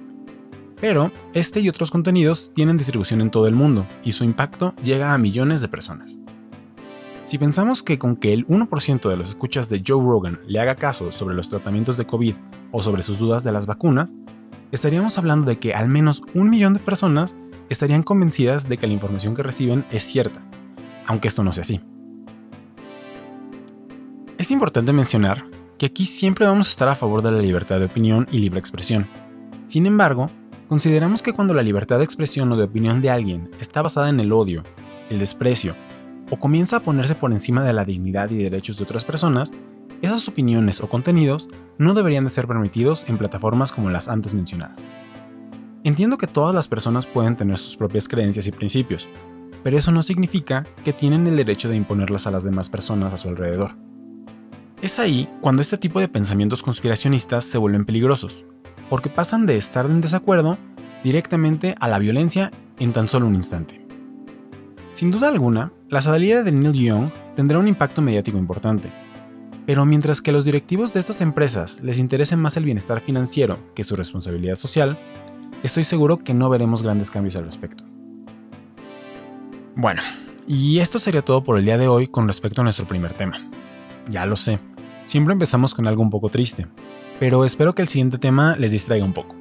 Pero 0.81 1.13
este 1.33 1.61
y 1.61 1.69
otros 1.69 1.89
contenidos 1.89 2.51
tienen 2.53 2.75
distribución 2.75 3.21
en 3.21 3.31
todo 3.31 3.47
el 3.47 3.55
mundo 3.55 3.87
y 4.03 4.11
su 4.11 4.25
impacto 4.25 4.75
llega 4.83 5.13
a 5.13 5.17
millones 5.17 5.61
de 5.61 5.69
personas. 5.69 6.19
Si 7.23 7.37
pensamos 7.37 7.83
que 7.83 7.97
con 7.97 8.17
que 8.17 8.33
el 8.33 8.45
1% 8.47 9.07
de 9.07 9.15
los 9.15 9.29
escuchas 9.29 9.69
de 9.69 9.81
Joe 9.87 10.03
Rogan 10.03 10.41
le 10.47 10.59
haga 10.59 10.75
caso 10.75 11.13
sobre 11.13 11.35
los 11.35 11.49
tratamientos 11.49 11.95
de 11.95 12.05
COVID 12.05 12.35
o 12.73 12.81
sobre 12.81 13.01
sus 13.01 13.17
dudas 13.17 13.45
de 13.45 13.53
las 13.53 13.65
vacunas, 13.65 14.13
estaríamos 14.73 15.17
hablando 15.17 15.45
de 15.45 15.57
que 15.57 15.73
al 15.73 15.87
menos 15.87 16.21
un 16.33 16.49
millón 16.49 16.73
de 16.73 16.81
personas 16.81 17.37
estarían 17.69 18.03
convencidas 18.03 18.67
de 18.67 18.77
que 18.77 18.87
la 18.87 18.93
información 18.93 19.33
que 19.33 19.43
reciben 19.43 19.85
es 19.89 20.03
cierta 20.03 20.43
aunque 21.05 21.27
esto 21.27 21.43
no 21.43 21.51
sea 21.51 21.63
así. 21.63 21.81
Es 24.37 24.51
importante 24.51 24.91
mencionar 24.93 25.45
que 25.77 25.85
aquí 25.87 26.05
siempre 26.05 26.45
vamos 26.45 26.67
a 26.67 26.71
estar 26.71 26.87
a 26.87 26.95
favor 26.95 27.21
de 27.21 27.31
la 27.31 27.39
libertad 27.39 27.79
de 27.79 27.85
opinión 27.85 28.27
y 28.31 28.39
libre 28.39 28.59
expresión. 28.59 29.07
Sin 29.65 29.85
embargo, 29.85 30.29
consideramos 30.67 31.23
que 31.23 31.33
cuando 31.33 31.53
la 31.53 31.63
libertad 31.63 31.97
de 31.97 32.03
expresión 32.03 32.51
o 32.51 32.57
de 32.57 32.65
opinión 32.65 33.01
de 33.01 33.09
alguien 33.09 33.49
está 33.59 33.81
basada 33.81 34.09
en 34.09 34.19
el 34.19 34.31
odio, 34.31 34.63
el 35.09 35.19
desprecio, 35.19 35.75
o 36.29 36.37
comienza 36.37 36.77
a 36.77 36.79
ponerse 36.81 37.15
por 37.15 37.31
encima 37.31 37.63
de 37.63 37.73
la 37.73 37.85
dignidad 37.85 38.29
y 38.29 38.37
derechos 38.37 38.77
de 38.77 38.83
otras 38.83 39.05
personas, 39.05 39.53
esas 40.01 40.27
opiniones 40.27 40.81
o 40.81 40.89
contenidos 40.89 41.49
no 41.77 41.93
deberían 41.93 42.23
de 42.23 42.31
ser 42.31 42.47
permitidos 42.47 43.07
en 43.09 43.17
plataformas 43.17 43.71
como 43.71 43.89
las 43.89 44.07
antes 44.07 44.33
mencionadas. 44.33 44.91
Entiendo 45.83 46.17
que 46.17 46.27
todas 46.27 46.53
las 46.53 46.67
personas 46.67 47.05
pueden 47.05 47.35
tener 47.35 47.57
sus 47.57 47.75
propias 47.75 48.07
creencias 48.07 48.47
y 48.47 48.51
principios, 48.51 49.09
pero 49.63 49.77
eso 49.77 49.91
no 49.91 50.03
significa 50.03 50.65
que 50.83 50.93
tienen 50.93 51.27
el 51.27 51.35
derecho 51.35 51.69
de 51.69 51.75
imponerlas 51.75 52.27
a 52.27 52.31
las 52.31 52.43
demás 52.43 52.69
personas 52.69 53.13
a 53.13 53.17
su 53.17 53.29
alrededor. 53.29 53.71
Es 54.81 54.99
ahí 54.99 55.29
cuando 55.41 55.61
este 55.61 55.77
tipo 55.77 55.99
de 55.99 56.07
pensamientos 56.07 56.63
conspiracionistas 56.63 57.45
se 57.45 57.57
vuelven 57.57 57.85
peligrosos, 57.85 58.45
porque 58.89 59.09
pasan 59.09 59.45
de 59.45 59.57
estar 59.57 59.85
en 59.85 59.99
desacuerdo 59.99 60.57
directamente 61.03 61.75
a 61.79 61.87
la 61.87 61.99
violencia 61.99 62.51
en 62.79 62.91
tan 62.91 63.07
solo 63.07 63.27
un 63.27 63.35
instante. 63.35 63.85
Sin 64.93 65.11
duda 65.11 65.27
alguna, 65.27 65.71
la 65.89 66.01
salida 66.01 66.43
de 66.43 66.51
Neil 66.51 66.73
Young 66.73 67.09
tendrá 67.35 67.59
un 67.59 67.67
impacto 67.67 68.01
mediático 68.01 68.37
importante, 68.37 68.89
pero 69.65 69.85
mientras 69.85 70.21
que 70.21 70.31
a 70.31 70.33
los 70.33 70.45
directivos 70.45 70.93
de 70.93 70.99
estas 70.99 71.21
empresas 71.21 71.81
les 71.81 71.99
interese 71.99 72.35
más 72.35 72.57
el 72.57 72.65
bienestar 72.65 72.99
financiero 72.99 73.59
que 73.75 73.83
su 73.83 73.95
responsabilidad 73.95 74.55
social, 74.55 74.97
estoy 75.63 75.83
seguro 75.83 76.17
que 76.17 76.33
no 76.33 76.49
veremos 76.49 76.83
grandes 76.83 77.11
cambios 77.11 77.35
al 77.35 77.45
respecto. 77.45 77.90
Bueno, 79.75 80.01
y 80.47 80.79
esto 80.79 80.99
sería 80.99 81.21
todo 81.21 81.43
por 81.43 81.57
el 81.57 81.63
día 81.63 81.77
de 81.77 81.87
hoy 81.87 82.07
con 82.07 82.27
respecto 82.27 82.59
a 82.59 82.63
nuestro 82.63 82.85
primer 82.85 83.13
tema. 83.13 83.49
Ya 84.09 84.25
lo 84.25 84.35
sé, 84.35 84.59
siempre 85.05 85.31
empezamos 85.31 85.73
con 85.73 85.87
algo 85.87 86.01
un 86.01 86.09
poco 86.09 86.29
triste, 86.29 86.67
pero 87.19 87.45
espero 87.45 87.73
que 87.73 87.81
el 87.81 87.87
siguiente 87.87 88.17
tema 88.17 88.57
les 88.57 88.71
distraiga 88.73 89.05
un 89.05 89.13
poco. 89.13 89.35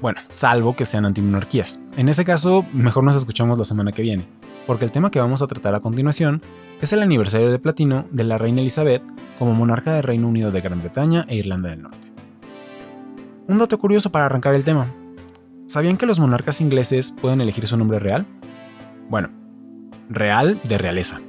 Bueno, 0.00 0.20
salvo 0.30 0.74
que 0.74 0.86
sean 0.86 1.04
antimonarquías. 1.04 1.80
En 1.96 2.08
ese 2.08 2.24
caso, 2.24 2.64
mejor 2.72 3.04
nos 3.04 3.16
escuchamos 3.16 3.58
la 3.58 3.64
semana 3.64 3.92
que 3.92 4.02
viene, 4.02 4.26
porque 4.66 4.86
el 4.86 4.92
tema 4.92 5.10
que 5.10 5.20
vamos 5.20 5.42
a 5.42 5.46
tratar 5.46 5.74
a 5.74 5.80
continuación 5.80 6.40
es 6.80 6.92
el 6.94 7.02
aniversario 7.02 7.50
de 7.50 7.58
platino 7.58 8.06
de 8.10 8.24
la 8.24 8.38
reina 8.38 8.62
Elizabeth 8.62 9.02
como 9.38 9.54
monarca 9.54 9.92
del 9.92 10.02
Reino 10.02 10.28
Unido 10.28 10.50
de 10.50 10.62
Gran 10.62 10.80
Bretaña 10.80 11.26
e 11.28 11.36
Irlanda 11.36 11.70
del 11.70 11.82
Norte. 11.82 12.10
Un 13.48 13.58
dato 13.58 13.78
curioso 13.78 14.10
para 14.10 14.26
arrancar 14.26 14.54
el 14.54 14.64
tema. 14.64 14.92
¿Sabían 15.66 15.98
que 15.98 16.06
los 16.06 16.18
monarcas 16.18 16.60
ingleses 16.62 17.12
pueden 17.12 17.40
elegir 17.42 17.66
su 17.66 17.76
nombre 17.76 17.98
real? 17.98 18.26
Bueno, 19.08 19.30
real 20.08 20.58
de 20.64 20.78
realeza. 20.78 21.20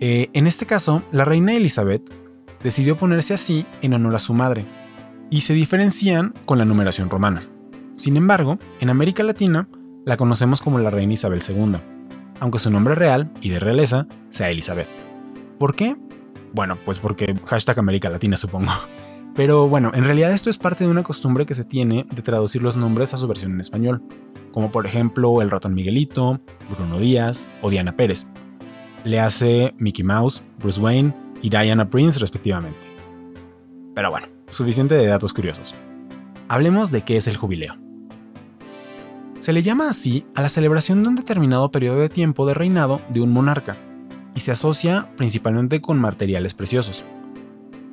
Eh, 0.00 0.28
en 0.32 0.46
este 0.46 0.66
caso, 0.66 1.02
la 1.10 1.24
reina 1.24 1.54
Elizabeth 1.54 2.10
decidió 2.62 2.96
ponerse 2.96 3.34
así 3.34 3.66
en 3.82 3.94
honor 3.94 4.14
a 4.16 4.18
su 4.18 4.34
madre, 4.34 4.64
y 5.30 5.40
se 5.40 5.54
diferencian 5.54 6.32
con 6.46 6.58
la 6.58 6.64
numeración 6.64 7.10
romana. 7.10 7.48
Sin 7.96 8.16
embargo, 8.16 8.58
en 8.80 8.90
América 8.90 9.22
Latina 9.22 9.68
la 10.04 10.16
conocemos 10.16 10.60
como 10.60 10.78
la 10.78 10.90
reina 10.90 11.14
Isabel 11.14 11.42
II, 11.46 11.72
aunque 12.40 12.58
su 12.58 12.70
nombre 12.70 12.94
real 12.94 13.32
y 13.40 13.50
de 13.50 13.58
realeza 13.58 14.06
sea 14.28 14.50
Elizabeth. 14.50 14.88
¿Por 15.58 15.74
qué? 15.74 15.96
Bueno, 16.52 16.76
pues 16.84 16.98
porque 16.98 17.34
hashtag 17.46 17.78
América 17.78 18.10
Latina 18.10 18.36
supongo. 18.36 18.72
Pero 19.34 19.68
bueno, 19.68 19.90
en 19.94 20.04
realidad 20.04 20.32
esto 20.32 20.48
es 20.48 20.58
parte 20.58 20.84
de 20.84 20.90
una 20.90 21.02
costumbre 21.02 21.44
que 21.44 21.54
se 21.54 21.64
tiene 21.64 22.06
de 22.14 22.22
traducir 22.22 22.62
los 22.62 22.76
nombres 22.76 23.14
a 23.14 23.16
su 23.16 23.26
versión 23.26 23.52
en 23.52 23.60
español, 23.60 24.02
como 24.52 24.70
por 24.70 24.86
ejemplo 24.86 25.42
el 25.42 25.50
ratón 25.50 25.74
Miguelito, 25.74 26.40
Bruno 26.70 26.98
Díaz 26.98 27.48
o 27.60 27.70
Diana 27.70 27.96
Pérez. 27.96 28.26
Le 29.04 29.18
hace 29.18 29.74
Mickey 29.76 30.04
Mouse, 30.04 30.44
Bruce 30.60 30.80
Wayne 30.80 31.14
y 31.42 31.50
Diana 31.50 31.90
Prince 31.90 32.20
respectivamente. 32.20 32.86
Pero 33.94 34.10
bueno, 34.10 34.28
suficiente 34.48 34.94
de 34.94 35.06
datos 35.06 35.32
curiosos. 35.32 35.74
Hablemos 36.48 36.92
de 36.92 37.02
qué 37.02 37.16
es 37.16 37.26
el 37.26 37.36
jubileo. 37.36 37.76
Se 39.40 39.52
le 39.52 39.62
llama 39.62 39.90
así 39.90 40.24
a 40.34 40.42
la 40.42 40.48
celebración 40.48 41.02
de 41.02 41.08
un 41.08 41.16
determinado 41.16 41.70
periodo 41.70 41.98
de 41.98 42.08
tiempo 42.08 42.46
de 42.46 42.54
reinado 42.54 43.00
de 43.10 43.20
un 43.20 43.32
monarca, 43.32 43.76
y 44.34 44.40
se 44.40 44.52
asocia 44.52 45.10
principalmente 45.16 45.80
con 45.80 45.98
materiales 45.98 46.54
preciosos. 46.54 47.04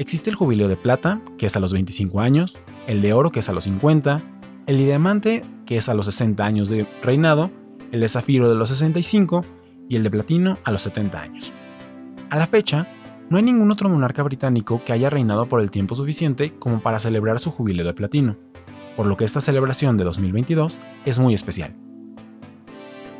Existe 0.01 0.31
el 0.31 0.35
jubileo 0.35 0.67
de 0.67 0.77
plata, 0.77 1.21
que 1.37 1.45
es 1.45 1.55
a 1.55 1.59
los 1.59 1.73
25 1.73 2.21
años, 2.21 2.59
el 2.87 3.03
de 3.03 3.13
oro, 3.13 3.29
que 3.29 3.41
es 3.41 3.49
a 3.49 3.53
los 3.53 3.65
50, 3.65 4.23
el 4.65 4.79
de 4.79 4.85
diamante, 4.85 5.45
que 5.67 5.77
es 5.77 5.89
a 5.89 5.93
los 5.93 6.07
60 6.07 6.43
años 6.43 6.69
de 6.69 6.87
reinado, 7.03 7.51
el 7.91 7.99
de 7.99 8.09
zafiro 8.09 8.49
de 8.49 8.55
los 8.55 8.69
65 8.69 9.45
y 9.87 9.97
el 9.97 10.01
de 10.01 10.09
platino 10.09 10.57
a 10.63 10.71
los 10.71 10.81
70 10.81 11.21
años. 11.21 11.53
A 12.31 12.37
la 12.37 12.47
fecha, 12.47 12.87
no 13.29 13.37
hay 13.37 13.43
ningún 13.43 13.69
otro 13.69 13.89
monarca 13.89 14.23
británico 14.23 14.81
que 14.83 14.91
haya 14.91 15.11
reinado 15.11 15.45
por 15.45 15.61
el 15.61 15.69
tiempo 15.69 15.93
suficiente 15.93 16.51
como 16.57 16.79
para 16.79 16.99
celebrar 16.99 17.37
su 17.37 17.51
jubileo 17.51 17.85
de 17.85 17.93
platino, 17.93 18.37
por 18.97 19.05
lo 19.05 19.17
que 19.17 19.25
esta 19.25 19.39
celebración 19.39 19.97
de 19.97 20.03
2022 20.03 20.79
es 21.05 21.19
muy 21.19 21.35
especial. 21.35 21.75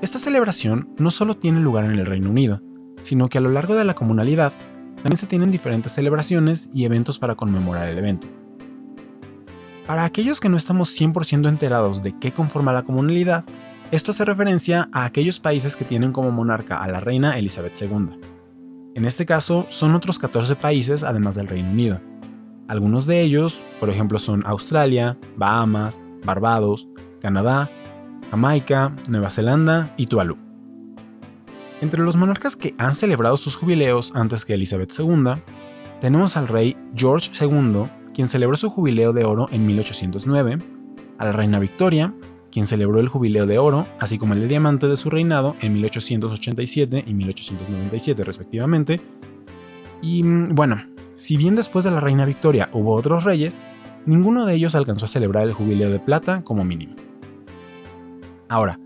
Esta 0.01 0.17
celebración 0.17 0.89
no 0.97 1.11
solo 1.11 1.37
tiene 1.37 1.59
lugar 1.59 1.85
en 1.85 1.99
el 1.99 2.07
Reino 2.07 2.31
Unido, 2.31 2.59
sino 3.03 3.27
que 3.27 3.37
a 3.37 3.41
lo 3.41 3.49
largo 3.49 3.75
de 3.75 3.85
la 3.85 3.93
comunalidad 3.93 4.51
también 5.01 5.17
se 5.17 5.27
tienen 5.27 5.51
diferentes 5.51 5.93
celebraciones 5.93 6.69
y 6.73 6.85
eventos 6.85 7.17
para 7.17 7.35
conmemorar 7.35 7.89
el 7.89 7.97
evento. 7.97 8.27
Para 9.87 10.05
aquellos 10.05 10.39
que 10.39 10.49
no 10.49 10.57
estamos 10.57 10.89
100% 10.99 11.49
enterados 11.49 12.03
de 12.03 12.17
qué 12.17 12.31
conforma 12.31 12.71
la 12.71 12.83
comunalidad, 12.83 13.43
esto 13.91 14.11
hace 14.11 14.23
referencia 14.25 14.87
a 14.93 15.05
aquellos 15.05 15.39
países 15.39 15.75
que 15.75 15.85
tienen 15.85 16.13
como 16.13 16.31
monarca 16.31 16.81
a 16.81 16.87
la 16.87 16.99
reina 16.99 17.37
Elizabeth 17.37 17.75
II. 17.81 18.19
En 18.93 19.05
este 19.05 19.25
caso, 19.25 19.65
son 19.69 19.95
otros 19.95 20.19
14 20.19 20.55
países 20.55 21.03
además 21.03 21.35
del 21.35 21.47
Reino 21.47 21.71
Unido. 21.71 21.99
Algunos 22.67 23.05
de 23.05 23.21
ellos, 23.21 23.63
por 23.79 23.89
ejemplo, 23.89 24.19
son 24.19 24.45
Australia, 24.45 25.17
Bahamas, 25.35 26.03
Barbados, 26.23 26.87
Canadá, 27.19 27.69
Jamaica, 28.29 28.95
Nueva 29.09 29.29
Zelanda 29.29 29.93
y 29.97 30.05
Tuvalu. 30.05 30.50
Entre 31.81 32.03
los 32.03 32.15
monarcas 32.15 32.55
que 32.55 32.75
han 32.77 32.93
celebrado 32.93 33.37
sus 33.37 33.55
jubileos 33.55 34.13
antes 34.15 34.45
que 34.45 34.53
Elizabeth 34.53 34.93
II, 34.97 35.41
tenemos 35.99 36.37
al 36.37 36.47
rey 36.47 36.77
George 36.95 37.31
II, 37.43 37.85
quien 38.13 38.27
celebró 38.27 38.55
su 38.55 38.69
jubileo 38.69 39.13
de 39.13 39.25
oro 39.25 39.47
en 39.51 39.65
1809, 39.65 40.59
a 41.17 41.25
la 41.25 41.31
reina 41.31 41.57
Victoria, 41.57 42.13
quien 42.51 42.67
celebró 42.67 42.99
el 42.99 43.07
jubileo 43.07 43.47
de 43.47 43.57
oro, 43.57 43.87
así 43.99 44.19
como 44.19 44.35
el 44.35 44.41
de 44.41 44.47
diamante 44.47 44.87
de 44.87 44.95
su 44.95 45.09
reinado 45.09 45.55
en 45.61 45.73
1887 45.73 47.03
y 47.07 47.13
1897 47.15 48.23
respectivamente. 48.23 49.01
Y 50.03 50.21
mm, 50.21 50.53
bueno, 50.53 50.83
si 51.15 51.35
bien 51.35 51.55
después 51.55 51.83
de 51.83 51.91
la 51.91 51.99
reina 51.99 52.25
Victoria 52.25 52.69
hubo 52.73 52.93
otros 52.93 53.23
reyes, 53.23 53.63
ninguno 54.05 54.45
de 54.45 54.53
ellos 54.53 54.75
alcanzó 54.75 55.05
a 55.05 55.07
celebrar 55.07 55.47
el 55.47 55.53
jubileo 55.53 55.89
de 55.89 55.99
plata 55.99 56.43
como 56.43 56.63
mínimo. 56.63 56.95
Ahora, 58.49 58.77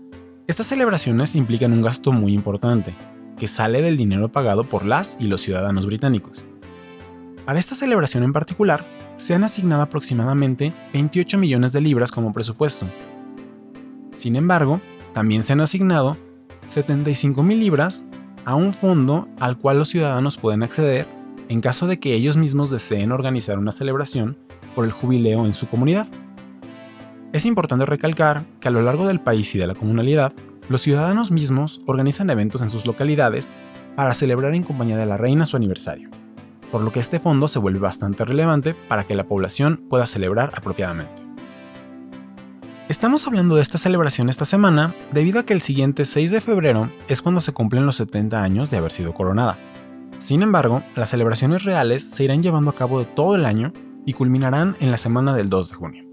estas 0.46 0.68
celebraciones 0.68 1.34
implican 1.34 1.72
un 1.72 1.82
gasto 1.82 2.12
muy 2.12 2.32
importante, 2.32 2.94
que 3.36 3.48
sale 3.48 3.82
del 3.82 3.96
dinero 3.96 4.30
pagado 4.30 4.62
por 4.62 4.84
las 4.84 5.16
y 5.20 5.24
los 5.24 5.40
ciudadanos 5.40 5.86
británicos. 5.86 6.44
Para 7.44 7.58
esta 7.58 7.74
celebración 7.74 8.22
en 8.22 8.32
particular, 8.32 8.84
se 9.16 9.34
han 9.34 9.42
asignado 9.42 9.82
aproximadamente 9.82 10.72
28 10.92 11.38
millones 11.38 11.72
de 11.72 11.80
libras 11.80 12.12
como 12.12 12.32
presupuesto. 12.32 12.86
Sin 14.12 14.36
embargo, 14.36 14.80
también 15.12 15.42
se 15.42 15.52
han 15.52 15.60
asignado 15.60 16.16
75 16.68 17.42
mil 17.42 17.58
libras 17.58 18.04
a 18.44 18.54
un 18.54 18.72
fondo 18.72 19.28
al 19.40 19.58
cual 19.58 19.78
los 19.78 19.88
ciudadanos 19.88 20.36
pueden 20.36 20.62
acceder 20.62 21.08
en 21.48 21.60
caso 21.60 21.88
de 21.88 21.98
que 21.98 22.14
ellos 22.14 22.36
mismos 22.36 22.70
deseen 22.70 23.10
organizar 23.10 23.58
una 23.58 23.72
celebración 23.72 24.36
por 24.74 24.84
el 24.84 24.92
jubileo 24.92 25.44
en 25.44 25.54
su 25.54 25.66
comunidad. 25.66 26.06
Es 27.36 27.44
importante 27.44 27.84
recalcar 27.84 28.46
que 28.60 28.68
a 28.68 28.70
lo 28.70 28.80
largo 28.80 29.06
del 29.06 29.20
país 29.20 29.54
y 29.54 29.58
de 29.58 29.66
la 29.66 29.74
comunalidad, 29.74 30.32
los 30.70 30.80
ciudadanos 30.80 31.30
mismos 31.30 31.82
organizan 31.84 32.30
eventos 32.30 32.62
en 32.62 32.70
sus 32.70 32.86
localidades 32.86 33.50
para 33.94 34.14
celebrar 34.14 34.54
en 34.54 34.62
compañía 34.62 34.96
de 34.96 35.04
la 35.04 35.18
reina 35.18 35.44
su 35.44 35.54
aniversario, 35.54 36.08
por 36.72 36.80
lo 36.80 36.92
que 36.92 37.00
este 37.00 37.20
fondo 37.20 37.46
se 37.46 37.58
vuelve 37.58 37.78
bastante 37.78 38.24
relevante 38.24 38.74
para 38.88 39.04
que 39.04 39.14
la 39.14 39.28
población 39.28 39.84
pueda 39.90 40.06
celebrar 40.06 40.52
apropiadamente. 40.56 41.12
Estamos 42.88 43.26
hablando 43.26 43.56
de 43.56 43.60
esta 43.60 43.76
celebración 43.76 44.30
esta 44.30 44.46
semana 44.46 44.94
debido 45.12 45.38
a 45.38 45.42
que 45.42 45.52
el 45.52 45.60
siguiente 45.60 46.06
6 46.06 46.30
de 46.30 46.40
febrero 46.40 46.88
es 47.06 47.20
cuando 47.20 47.42
se 47.42 47.52
cumplen 47.52 47.84
los 47.84 47.96
70 47.96 48.42
años 48.42 48.70
de 48.70 48.78
haber 48.78 48.92
sido 48.92 49.12
coronada. 49.12 49.58
Sin 50.16 50.42
embargo, 50.42 50.82
las 50.94 51.10
celebraciones 51.10 51.64
reales 51.64 52.02
se 52.02 52.24
irán 52.24 52.42
llevando 52.42 52.70
a 52.70 52.74
cabo 52.74 53.04
todo 53.04 53.36
el 53.36 53.44
año 53.44 53.74
y 54.06 54.14
culminarán 54.14 54.74
en 54.80 54.90
la 54.90 54.96
semana 54.96 55.34
del 55.34 55.50
2 55.50 55.68
de 55.68 55.76
junio. 55.76 56.05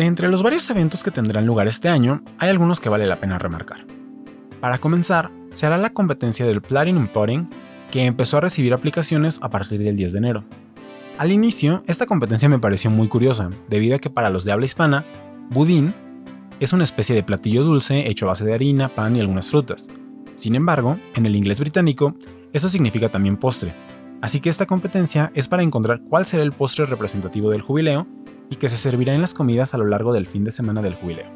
De 0.00 0.06
entre 0.06 0.28
los 0.28 0.42
varios 0.42 0.70
eventos 0.70 1.04
que 1.04 1.10
tendrán 1.10 1.44
lugar 1.44 1.68
este 1.68 1.90
año, 1.90 2.22
hay 2.38 2.48
algunos 2.48 2.80
que 2.80 2.88
vale 2.88 3.06
la 3.06 3.20
pena 3.20 3.38
remarcar. 3.38 3.84
Para 4.58 4.78
comenzar, 4.78 5.30
se 5.52 5.66
hará 5.66 5.76
la 5.76 5.90
competencia 5.90 6.46
del 6.46 6.62
Platinum 6.62 7.06
Pudding, 7.06 7.50
que 7.90 8.06
empezó 8.06 8.38
a 8.38 8.40
recibir 8.40 8.72
aplicaciones 8.72 9.38
a 9.42 9.50
partir 9.50 9.82
del 9.82 9.96
10 9.96 10.12
de 10.12 10.18
enero. 10.18 10.44
Al 11.18 11.30
inicio, 11.30 11.82
esta 11.86 12.06
competencia 12.06 12.48
me 12.48 12.58
pareció 12.58 12.90
muy 12.90 13.08
curiosa, 13.08 13.50
debido 13.68 13.96
a 13.96 13.98
que 13.98 14.08
para 14.08 14.30
los 14.30 14.44
de 14.44 14.52
habla 14.52 14.64
hispana, 14.64 15.04
budín 15.50 15.92
es 16.60 16.72
una 16.72 16.84
especie 16.84 17.14
de 17.14 17.22
platillo 17.22 17.62
dulce 17.62 18.08
hecho 18.08 18.24
a 18.24 18.28
base 18.28 18.46
de 18.46 18.54
harina, 18.54 18.88
pan 18.88 19.16
y 19.16 19.20
algunas 19.20 19.50
frutas. 19.50 19.88
Sin 20.32 20.54
embargo, 20.54 20.98
en 21.14 21.26
el 21.26 21.36
inglés 21.36 21.60
británico, 21.60 22.14
eso 22.54 22.70
significa 22.70 23.10
también 23.10 23.36
postre. 23.36 23.74
Así 24.20 24.40
que 24.40 24.50
esta 24.50 24.66
competencia 24.66 25.32
es 25.34 25.48
para 25.48 25.62
encontrar 25.62 26.02
cuál 26.02 26.26
será 26.26 26.42
el 26.42 26.52
postre 26.52 26.86
representativo 26.86 27.50
del 27.50 27.62
jubileo 27.62 28.06
y 28.50 28.56
que 28.56 28.68
se 28.68 28.76
servirá 28.76 29.14
en 29.14 29.22
las 29.22 29.32
comidas 29.32 29.72
a 29.72 29.78
lo 29.78 29.86
largo 29.86 30.12
del 30.12 30.26
fin 30.26 30.44
de 30.44 30.50
semana 30.50 30.82
del 30.82 30.94
jubileo. 30.94 31.30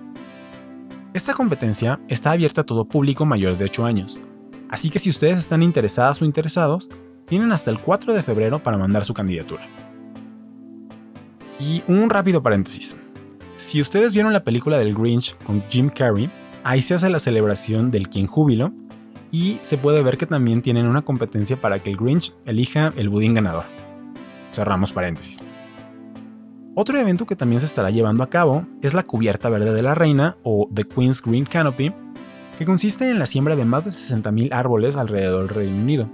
Esta 1.15 1.33
competencia 1.33 2.01
está 2.09 2.33
abierta 2.33 2.63
a 2.63 2.67
todo 2.67 2.87
público 2.87 3.25
mayor 3.25 3.57
de 3.57 3.65
8 3.65 3.87
años, 3.87 4.21
así 4.69 4.91
que 4.91 4.99
si 4.99 5.09
ustedes 5.09 5.39
están 5.39 5.63
interesadas 5.63 6.21
o 6.21 6.25
interesados, 6.25 6.91
tienen 7.25 7.53
hasta 7.53 7.71
el 7.71 7.79
4 7.79 8.13
de 8.13 8.23
febrero 8.23 8.63
para 8.63 8.77
mandar 8.77 9.05
su 9.05 9.15
candidatura. 9.15 9.63
Y 11.59 11.83
un 11.87 12.11
rápido 12.11 12.43
paréntesis. 12.43 12.97
Si 13.57 13.81
ustedes 13.81 14.13
vieron 14.13 14.33
la 14.33 14.45
película 14.45 14.77
del 14.77 14.95
Grinch 14.95 15.37
con 15.45 15.63
Jim 15.71 15.89
Carrey, 15.89 16.29
ahí 16.65 16.83
se 16.83 16.95
hace 16.95 17.09
la 17.09 17.21
celebración 17.21 17.91
del 17.91 18.09
quien 18.09 18.27
júbilo 18.27 18.73
y 19.35 19.59
se 19.63 19.79
puede 19.79 20.01
ver 20.05 20.17
que 20.17 20.27
también 20.27 20.63
tienen 20.63 20.87
una 20.87 21.03
competencia 21.03 21.57
para 21.57 21.81
que 21.81 21.91
el 21.91 21.97
Grinch 21.97 22.33
elija 22.47 22.93
el 22.97 23.09
budín 23.09 23.35
ganador. 23.35 23.65
Cerramos 24.53 24.93
paréntesis. 24.93 25.43
Otro 26.77 26.97
evento 27.01 27.27
que 27.27 27.35
también 27.35 27.59
se 27.59 27.67
estará 27.67 27.91
llevando 27.91 28.23
a 28.23 28.31
cabo 28.31 28.65
es 28.81 28.95
la 28.95 29.03
Cubierta 29.03 29.51
Verde 29.51 29.75
de 29.75 29.83
la 29.83 29.97
Reina 29.97 30.37
o 30.45 30.69
The 30.73 30.85
Queen's 30.85 31.21
Green 31.21 31.47
Canopy, 31.47 31.93
que 32.57 32.65
consiste 32.65 33.11
en 33.11 33.19
la 33.19 33.27
siembra 33.27 33.57
de 33.57 33.65
más 33.65 33.85
de 33.85 33.91
60.000 33.91 34.51
árboles 34.53 34.95
alrededor 34.95 35.47
del 35.47 35.57
Reino 35.57 35.83
Unido. 35.83 36.09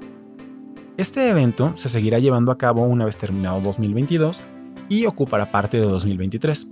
Este 0.96 1.28
evento 1.28 1.72
se 1.76 1.90
seguirá 1.90 2.20
llevando 2.20 2.50
a 2.52 2.56
cabo 2.56 2.84
una 2.84 3.04
vez 3.04 3.18
terminado 3.18 3.60
2022 3.60 4.40
y 4.88 5.04
ocupará 5.04 5.50
parte 5.50 5.78
de 5.78 5.84
2023. 5.84 6.68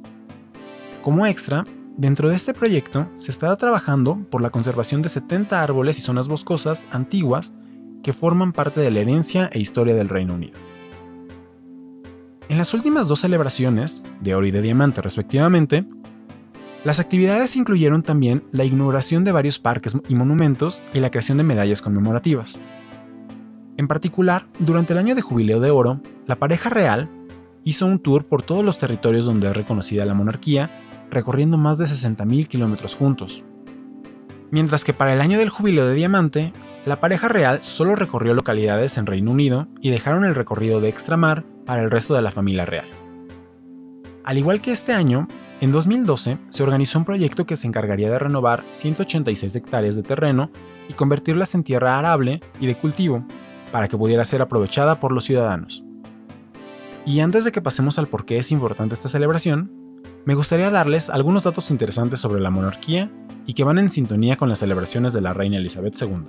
Como 1.02 1.26
extra, 1.26 1.66
dentro 1.98 2.30
de 2.30 2.36
este 2.36 2.54
proyecto 2.54 3.10
se 3.12 3.30
estará 3.30 3.56
trabajando 3.56 4.24
por 4.30 4.40
la 4.40 4.50
conservación 4.50 5.02
de 5.02 5.10
70 5.10 5.62
árboles 5.62 5.98
y 5.98 6.00
zonas 6.00 6.28
boscosas 6.28 6.86
antiguas 6.92 7.54
que 8.02 8.12
forman 8.12 8.52
parte 8.52 8.80
de 8.80 8.90
la 8.90 9.00
herencia 9.00 9.50
e 9.52 9.58
historia 9.58 9.96
del 9.96 10.08
Reino 10.08 10.34
Unido. 10.34 10.58
En 12.48 12.56
las 12.56 12.72
últimas 12.72 13.08
dos 13.08 13.20
celebraciones, 13.20 14.00
de 14.20 14.34
oro 14.34 14.46
y 14.46 14.52
de 14.52 14.62
diamante 14.62 15.02
respectivamente, 15.02 15.86
las 16.84 17.00
actividades 17.00 17.56
incluyeron 17.56 18.04
también 18.04 18.44
la 18.52 18.64
inauguración 18.64 19.24
de 19.24 19.32
varios 19.32 19.58
parques 19.58 19.96
y 20.08 20.14
monumentos 20.14 20.84
y 20.94 21.00
la 21.00 21.10
creación 21.10 21.36
de 21.36 21.44
medallas 21.44 21.82
conmemorativas. 21.82 22.60
En 23.76 23.88
particular, 23.88 24.46
durante 24.60 24.92
el 24.92 25.00
año 25.00 25.16
de 25.16 25.22
jubileo 25.22 25.60
de 25.60 25.70
oro, 25.70 26.00
la 26.26 26.36
pareja 26.36 26.70
real 26.70 27.10
hizo 27.64 27.86
un 27.86 27.98
tour 27.98 28.24
por 28.24 28.42
todos 28.42 28.64
los 28.64 28.78
territorios 28.78 29.24
donde 29.24 29.48
es 29.48 29.56
reconocida 29.56 30.06
la 30.06 30.14
monarquía, 30.14 30.70
recorriendo 31.10 31.58
más 31.58 31.78
de 31.78 31.86
60.000 31.86 32.48
kilómetros 32.48 32.96
juntos. 32.96 33.44
Mientras 34.50 34.84
que 34.84 34.94
para 34.94 35.12
el 35.12 35.20
año 35.20 35.38
del 35.38 35.50
jubileo 35.50 35.86
de 35.86 35.94
diamante, 35.94 36.52
la 36.86 37.00
pareja 37.00 37.28
real 37.28 37.62
solo 37.62 37.94
recorrió 37.94 38.32
localidades 38.32 38.96
en 38.96 39.06
Reino 39.06 39.30
Unido 39.30 39.68
y 39.80 39.90
dejaron 39.90 40.24
el 40.24 40.34
recorrido 40.34 40.80
de 40.80 40.88
extramar 40.88 41.44
para 41.66 41.82
el 41.82 41.90
resto 41.90 42.14
de 42.14 42.22
la 42.22 42.30
familia 42.30 42.64
real. 42.64 42.86
Al 44.24 44.38
igual 44.38 44.60
que 44.60 44.72
este 44.72 44.94
año, 44.94 45.28
en 45.60 45.72
2012 45.72 46.38
se 46.48 46.62
organizó 46.62 46.98
un 46.98 47.04
proyecto 47.04 47.44
que 47.44 47.56
se 47.56 47.66
encargaría 47.66 48.10
de 48.10 48.18
renovar 48.18 48.64
186 48.70 49.56
hectáreas 49.56 49.96
de 49.96 50.02
terreno 50.02 50.50
y 50.88 50.94
convertirlas 50.94 51.54
en 51.54 51.64
tierra 51.64 51.98
arable 51.98 52.40
y 52.60 52.66
de 52.66 52.74
cultivo, 52.74 53.24
para 53.72 53.88
que 53.88 53.98
pudiera 53.98 54.24
ser 54.24 54.40
aprovechada 54.40 54.98
por 55.00 55.12
los 55.12 55.24
ciudadanos. 55.24 55.84
Y 57.04 57.20
antes 57.20 57.44
de 57.44 57.52
que 57.52 57.62
pasemos 57.62 57.98
al 57.98 58.08
por 58.08 58.24
qué 58.24 58.38
es 58.38 58.52
importante 58.52 58.94
esta 58.94 59.08
celebración, 59.08 59.72
me 60.28 60.34
gustaría 60.34 60.70
darles 60.70 61.08
algunos 61.08 61.44
datos 61.44 61.70
interesantes 61.70 62.20
sobre 62.20 62.38
la 62.38 62.50
monarquía 62.50 63.10
y 63.46 63.54
que 63.54 63.64
van 63.64 63.78
en 63.78 63.88
sintonía 63.88 64.36
con 64.36 64.50
las 64.50 64.58
celebraciones 64.58 65.14
de 65.14 65.22
la 65.22 65.32
reina 65.32 65.56
Elizabeth 65.56 65.96
II. 66.02 66.24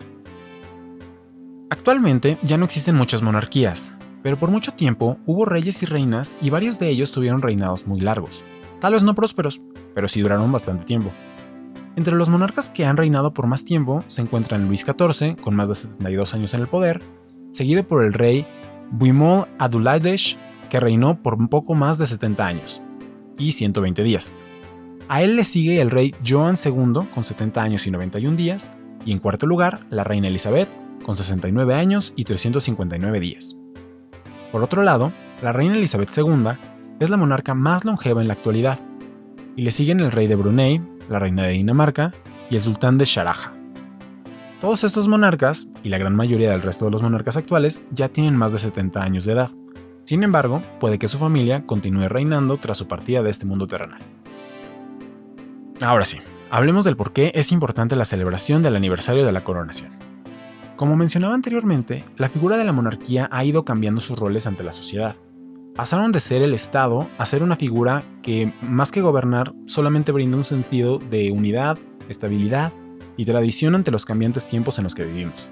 Actualmente 1.70 2.38
ya 2.42 2.58
no 2.58 2.64
existen 2.64 2.96
muchas 2.96 3.22
monarquías, 3.22 3.92
pero 4.24 4.38
por 4.38 4.52
mucho 4.52 4.72
tiempo 4.72 5.18
hubo 5.26 5.44
reyes 5.44 5.84
y 5.84 5.86
reinas 5.86 6.38
y 6.42 6.50
varios 6.50 6.80
de 6.80 6.88
ellos 6.88 7.12
tuvieron 7.12 7.42
reinados 7.42 7.88
muy 7.88 8.00
largos. 8.00 8.42
Tal 8.80 8.94
vez 8.94 9.04
no 9.04 9.16
prósperos, 9.16 9.60
pero 9.94 10.08
sí 10.08 10.22
duraron 10.22 10.50
bastante 10.50 10.86
tiempo. 10.86 11.12
Entre 11.98 12.16
los 12.16 12.30
monarcas 12.30 12.70
que 12.70 12.86
han 12.86 12.96
reinado 12.96 13.34
por 13.34 13.48
más 13.48 13.66
tiempo 13.66 14.06
se 14.08 14.22
encuentran 14.22 14.66
Luis 14.70 14.86
XIV, 14.86 15.36
con 15.42 15.58
más 15.58 15.68
de 15.68 15.76
72 15.76 16.34
años 16.34 16.54
en 16.54 16.62
el 16.62 16.70
poder, 16.70 17.02
seguido 17.52 17.86
por 17.86 18.06
el 18.06 18.14
rey 18.14 18.46
Buimol 18.92 19.50
Aduladesh, 19.58 20.38
que 20.70 20.80
reinó 20.80 21.22
por 21.22 21.34
un 21.34 21.50
poco 21.50 21.76
más 21.76 21.98
de 21.98 22.08
70 22.08 22.48
años 22.48 22.82
y 23.40 23.54
120 23.54 24.04
días. 24.04 24.32
A 25.08 25.24
él 25.24 25.36
le 25.36 25.44
sigue 25.44 25.82
el 25.82 25.90
rey 25.90 26.14
Joan 26.24 26.56
II, 26.64 27.08
con 27.12 27.24
70 27.24 27.64
años 27.64 27.88
y 27.88 27.92
91 27.92 28.38
días, 28.38 28.72
y 29.06 29.12
en 29.12 29.18
cuarto 29.18 29.48
lugar, 29.48 29.88
la 29.90 30.04
reina 30.04 30.28
Elizabeth, 30.28 30.70
con 31.04 31.16
69 31.16 31.74
años 31.74 32.14
y 32.16 32.26
359 32.26 33.20
días. 33.20 33.58
Por 34.52 34.62
otro 34.62 34.84
lado, 34.84 35.12
la 35.42 35.52
reina 35.52 35.76
Elizabeth 35.76 36.16
II 36.16 36.50
es 37.00 37.10
la 37.10 37.18
monarca 37.18 37.56
más 37.56 37.86
longeva 37.86 38.22
en 38.22 38.28
la 38.28 38.34
actualidad, 38.34 38.80
y 39.56 39.64
le 39.64 39.72
siguen 39.72 40.00
el 40.00 40.12
rey 40.12 40.28
de 40.28 40.36
Brunei, 40.36 40.82
la 41.10 41.18
reina 41.18 41.48
de 41.48 41.54
Dinamarca 41.54 42.14
y 42.50 42.56
el 42.56 42.62
sultán 42.62 42.98
de 43.00 43.06
Sharaja. 43.06 43.54
Todos 44.62 44.84
estos 44.84 45.08
monarcas, 45.08 45.70
y 45.84 45.90
la 45.90 45.98
gran 45.98 46.16
mayoría 46.16 46.52
del 46.52 46.62
resto 46.62 46.86
de 46.86 46.92
los 46.92 47.02
monarcas 47.02 47.38
actuales, 47.38 47.84
ya 47.92 48.10
tienen 48.10 48.36
más 48.36 48.52
de 48.52 48.60
70 48.60 49.02
años 49.02 49.26
de 49.26 49.32
edad. 49.32 49.52
Sin 50.10 50.24
embargo, 50.24 50.64
puede 50.80 50.98
que 50.98 51.08
su 51.08 51.20
familia 51.20 51.68
continúe 51.68 52.10
reinando 52.10 52.58
tras 52.58 52.80
su 52.80 52.88
partida 52.88 53.22
de 53.22 53.30
este 53.30 53.46
mundo 53.46 53.68
terrenal. 53.68 54.02
Ahora 55.82 56.04
sí, 56.04 56.18
hablemos 56.50 56.84
del 56.84 56.98
por 56.98 57.14
qué 57.14 57.32
es 57.36 57.52
importante 57.52 57.96
la 57.96 58.06
celebración 58.06 58.64
del 58.64 58.76
aniversario 58.76 59.24
de 59.24 59.32
la 59.32 59.44
coronación. 59.44 59.92
Como 60.78 60.96
mencionaba 60.96 61.36
anteriormente, 61.36 62.06
la 62.18 62.28
figura 62.28 62.58
de 62.58 62.64
la 62.64 62.74
monarquía 62.74 63.30
ha 63.32 63.46
ido 63.46 63.66
cambiando 63.66 64.02
sus 64.02 64.18
roles 64.18 64.48
ante 64.48 64.64
la 64.64 64.74
sociedad. 64.74 65.16
Pasaron 65.76 66.12
de 66.12 66.22
ser 66.22 66.42
el 66.42 66.56
Estado 66.56 67.08
a 67.20 67.28
ser 67.28 67.44
una 67.44 67.56
figura 67.56 68.02
que, 68.24 68.52
más 68.64 68.92
que 68.92 69.02
gobernar, 69.02 69.54
solamente 69.68 70.12
brinda 70.12 70.38
un 70.38 70.44
sentido 70.44 70.98
de 70.98 71.32
unidad, 71.32 71.78
estabilidad 72.10 72.74
y 73.16 73.26
tradición 73.26 73.76
ante 73.76 73.92
los 73.92 74.06
cambiantes 74.06 74.48
tiempos 74.48 74.80
en 74.80 74.86
los 74.86 74.96
que 74.96 75.06
vivimos. 75.06 75.52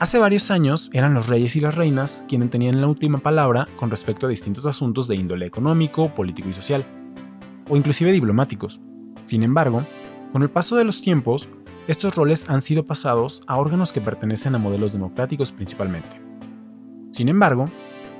Hace 0.00 0.18
varios 0.18 0.50
años 0.50 0.88
eran 0.94 1.12
los 1.12 1.26
reyes 1.26 1.56
y 1.56 1.60
las 1.60 1.74
reinas 1.74 2.24
quienes 2.26 2.48
tenían 2.48 2.80
la 2.80 2.86
última 2.86 3.18
palabra 3.18 3.68
con 3.76 3.90
respecto 3.90 4.24
a 4.24 4.30
distintos 4.30 4.64
asuntos 4.64 5.06
de 5.08 5.16
índole 5.16 5.44
económico, 5.44 6.14
político 6.14 6.48
y 6.48 6.54
social, 6.54 6.86
o 7.68 7.76
inclusive 7.76 8.10
diplomáticos. 8.10 8.80
Sin 9.26 9.42
embargo, 9.42 9.84
con 10.32 10.40
el 10.40 10.48
paso 10.48 10.76
de 10.76 10.84
los 10.84 11.02
tiempos, 11.02 11.50
estos 11.86 12.14
roles 12.14 12.48
han 12.48 12.62
sido 12.62 12.86
pasados 12.86 13.42
a 13.46 13.58
órganos 13.58 13.92
que 13.92 14.00
pertenecen 14.00 14.54
a 14.54 14.58
modelos 14.58 14.94
democráticos 14.94 15.52
principalmente. 15.52 16.18
Sin 17.12 17.28
embargo, 17.28 17.66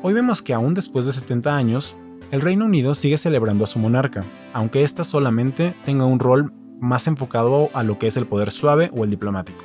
hoy 0.02 0.12
vemos 0.12 0.42
que 0.42 0.52
aún 0.52 0.74
después 0.74 1.06
de 1.06 1.12
70 1.12 1.56
años, 1.56 1.96
el 2.30 2.42
Reino 2.42 2.66
Unido 2.66 2.94
sigue 2.94 3.16
celebrando 3.16 3.64
a 3.64 3.66
su 3.66 3.78
monarca, 3.78 4.22
aunque 4.52 4.82
ésta 4.82 5.02
solamente 5.02 5.72
tenga 5.86 6.04
un 6.04 6.18
rol 6.18 6.52
más 6.78 7.06
enfocado 7.06 7.70
a 7.72 7.84
lo 7.84 7.98
que 7.98 8.06
es 8.06 8.18
el 8.18 8.26
poder 8.26 8.50
suave 8.50 8.90
o 8.94 9.04
el 9.04 9.10
diplomático. 9.10 9.64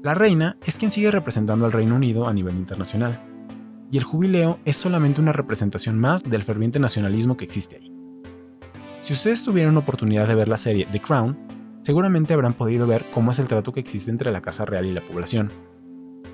La 0.00 0.14
reina 0.14 0.56
es 0.64 0.78
quien 0.78 0.92
sigue 0.92 1.10
representando 1.10 1.66
al 1.66 1.72
Reino 1.72 1.96
Unido 1.96 2.28
a 2.28 2.32
nivel 2.32 2.54
internacional, 2.54 3.20
y 3.90 3.96
el 3.96 4.04
jubileo 4.04 4.60
es 4.64 4.76
solamente 4.76 5.20
una 5.20 5.32
representación 5.32 5.98
más 5.98 6.22
del 6.22 6.44
ferviente 6.44 6.78
nacionalismo 6.78 7.36
que 7.36 7.44
existe 7.44 7.80
ahí. 7.82 7.92
Si 9.00 9.12
ustedes 9.12 9.42
tuvieron 9.42 9.76
oportunidad 9.76 10.28
de 10.28 10.36
ver 10.36 10.46
la 10.46 10.56
serie 10.56 10.86
The 10.92 11.00
Crown, 11.00 11.36
seguramente 11.82 12.32
habrán 12.32 12.54
podido 12.54 12.86
ver 12.86 13.06
cómo 13.12 13.32
es 13.32 13.40
el 13.40 13.48
trato 13.48 13.72
que 13.72 13.80
existe 13.80 14.12
entre 14.12 14.30
la 14.30 14.40
Casa 14.40 14.64
Real 14.64 14.86
y 14.86 14.92
la 14.92 15.00
población. 15.00 15.50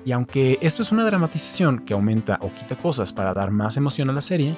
Y 0.05 0.11
aunque 0.11 0.59
esto 0.61 0.83
es 0.83 0.91
una 0.91 1.03
dramatización 1.03 1.79
que 1.79 1.93
aumenta 1.95 2.37
o 2.41 2.53
quita 2.53 2.75
cosas 2.75 3.13
para 3.13 3.33
dar 3.33 3.49
más 3.49 3.77
emoción 3.77 4.11
a 4.11 4.13
la 4.13 4.21
serie, 4.21 4.55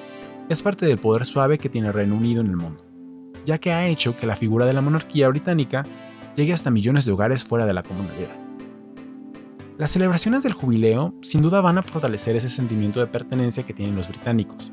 es 0.50 0.62
parte 0.62 0.84
del 0.84 0.98
poder 0.98 1.24
suave 1.24 1.56
que 1.56 1.70
tiene 1.70 1.92
Reino 1.92 2.14
Unido 2.14 2.42
en 2.42 2.48
el 2.48 2.56
mundo, 2.56 2.84
ya 3.46 3.56
que 3.56 3.72
ha 3.72 3.86
hecho 3.86 4.14
que 4.16 4.26
la 4.26 4.36
figura 4.36 4.66
de 4.66 4.74
la 4.74 4.82
monarquía 4.82 5.28
británica 5.28 5.86
llegue 6.36 6.52
hasta 6.52 6.70
millones 6.70 7.06
de 7.06 7.12
hogares 7.12 7.42
fuera 7.42 7.64
de 7.64 7.72
la 7.72 7.82
comunidad. 7.82 8.37
Las 9.78 9.90
celebraciones 9.90 10.42
del 10.42 10.54
jubileo 10.54 11.14
sin 11.22 11.40
duda 11.40 11.60
van 11.60 11.78
a 11.78 11.84
fortalecer 11.84 12.34
ese 12.34 12.48
sentimiento 12.48 12.98
de 12.98 13.06
pertenencia 13.06 13.62
que 13.62 13.72
tienen 13.72 13.94
los 13.94 14.08
británicos, 14.08 14.72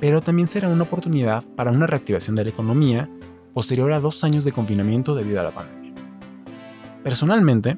pero 0.00 0.22
también 0.22 0.48
será 0.48 0.70
una 0.70 0.84
oportunidad 0.84 1.44
para 1.56 1.70
una 1.70 1.86
reactivación 1.86 2.36
de 2.36 2.44
la 2.44 2.50
economía 2.50 3.10
posterior 3.52 3.92
a 3.92 4.00
dos 4.00 4.24
años 4.24 4.44
de 4.44 4.52
confinamiento 4.52 5.14
debido 5.14 5.40
a 5.40 5.42
la 5.42 5.50
pandemia. 5.50 5.92
Personalmente, 7.04 7.76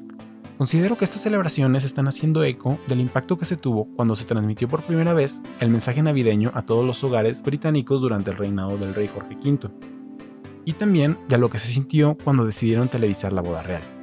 considero 0.57 0.97
que 0.97 1.03
estas 1.03 1.19
celebraciones 1.19 1.83
están 1.83 2.07
haciendo 2.07 2.45
eco 2.45 2.79
del 2.87 3.01
impacto 3.01 3.37
que 3.37 3.43
se 3.43 3.57
tuvo 3.57 3.89
cuando 3.97 4.15
se 4.15 4.23
transmitió 4.23 4.69
por 4.69 4.83
primera 4.83 5.13
vez 5.13 5.43
el 5.59 5.69
mensaje 5.69 6.01
navideño 6.01 6.53
a 6.53 6.61
todos 6.61 6.85
los 6.85 7.03
hogares 7.03 7.43
británicos 7.43 7.99
durante 7.99 8.31
el 8.31 8.37
reinado 8.37 8.77
del 8.77 8.95
rey 8.95 9.09
Jorge 9.13 9.35
V, 9.35 9.69
y 10.63 10.71
también 10.71 11.17
de 11.27 11.37
lo 11.37 11.49
que 11.49 11.59
se 11.59 11.67
sintió 11.67 12.17
cuando 12.23 12.45
decidieron 12.45 12.87
televisar 12.87 13.33
la 13.33 13.41
boda 13.41 13.63
real. 13.63 14.02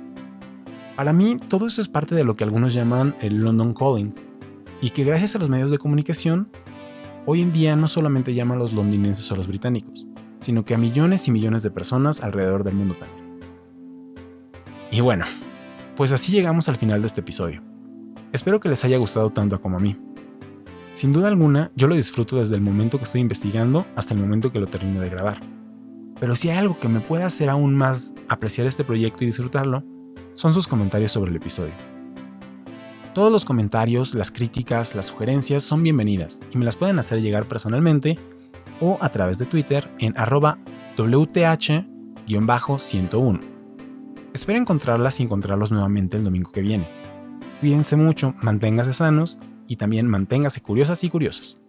Para 1.01 1.15
mí, 1.15 1.39
todo 1.49 1.67
esto 1.67 1.81
es 1.81 1.89
parte 1.89 2.15
de 2.15 2.25
lo 2.25 2.37
que 2.37 2.45
algunos 2.45 2.75
llaman 2.75 3.17
el 3.23 3.39
London 3.39 3.73
Calling, 3.73 4.15
y 4.83 4.91
que 4.91 5.03
gracias 5.03 5.35
a 5.35 5.39
los 5.39 5.49
medios 5.49 5.71
de 5.71 5.79
comunicación, 5.79 6.51
hoy 7.25 7.41
en 7.41 7.55
día 7.55 7.75
no 7.75 7.89
solamente 7.89 8.35
llama 8.35 8.55
a 8.55 8.59
los 8.59 8.75
londinenses 8.75 9.31
o 9.31 9.35
a 9.35 9.39
los 9.39 9.49
británicos, 9.49 10.07
sino 10.41 10.67
que 10.67 10.75
a 10.75 10.77
millones 10.77 11.27
y 11.27 11.31
millones 11.31 11.63
de 11.63 11.71
personas 11.71 12.23
alrededor 12.23 12.65
del 12.65 12.75
mundo 12.75 12.97
también. 12.97 13.41
Y 14.91 15.01
bueno, 15.01 15.25
pues 15.97 16.13
así 16.13 16.33
llegamos 16.33 16.69
al 16.69 16.77
final 16.77 17.01
de 17.01 17.07
este 17.07 17.23
episodio. 17.23 17.63
Espero 18.35 18.61
que 18.61 18.69
les 18.69 18.85
haya 18.85 18.99
gustado 18.99 19.31
tanto 19.31 19.59
como 19.59 19.79
a 19.79 19.81
mí. 19.81 19.97
Sin 20.93 21.13
duda 21.13 21.29
alguna, 21.29 21.73
yo 21.77 21.87
lo 21.89 21.95
disfruto 21.95 22.37
desde 22.37 22.57
el 22.57 22.61
momento 22.61 22.99
que 22.99 23.05
estoy 23.05 23.23
investigando 23.23 23.87
hasta 23.97 24.13
el 24.13 24.21
momento 24.21 24.53
que 24.53 24.61
lo 24.61 24.67
termino 24.67 25.01
de 25.01 25.09
grabar. 25.09 25.41
Pero 26.21 26.37
si 26.37 26.51
hay 26.51 26.59
algo 26.59 26.79
que 26.79 26.89
me 26.89 27.01
pueda 27.01 27.25
hacer 27.25 27.49
aún 27.49 27.75
más 27.75 28.13
apreciar 28.29 28.67
este 28.67 28.85
proyecto 28.85 29.25
y 29.25 29.29
disfrutarlo, 29.29 29.83
son 30.41 30.55
sus 30.55 30.67
comentarios 30.67 31.13
sobre 31.13 31.31
el 31.31 31.37
episodio. 31.37 31.75
Todos 33.13 33.31
los 33.31 33.45
comentarios, 33.45 34.15
las 34.15 34.31
críticas, 34.31 34.95
las 34.95 35.05
sugerencias 35.07 35.63
son 35.63 35.83
bienvenidas 35.83 36.41
y 36.51 36.57
me 36.57 36.65
las 36.65 36.77
pueden 36.77 36.99
hacer 36.99 37.21
llegar 37.21 37.47
personalmente 37.47 38.19
o 38.81 38.97
a 39.03 39.11
través 39.11 39.37
de 39.37 39.45
Twitter 39.45 39.95
en 39.99 40.17
arroba 40.17 40.57
WTH-101. 40.97 43.41
Espero 44.33 44.59
encontrarlas 44.59 45.21
y 45.21 45.25
encontrarlos 45.25 45.73
nuevamente 45.73 46.17
el 46.17 46.25
domingo 46.25 46.51
que 46.51 46.63
viene. 46.63 46.87
Cuídense 47.61 47.97
mucho, 47.97 48.35
manténganse 48.41 48.95
sanos 48.95 49.39
y 49.69 49.77
también 49.77 50.07
manténganse 50.07 50.63
curiosas 50.63 51.05
y 51.05 51.11
curiosos. 51.11 51.61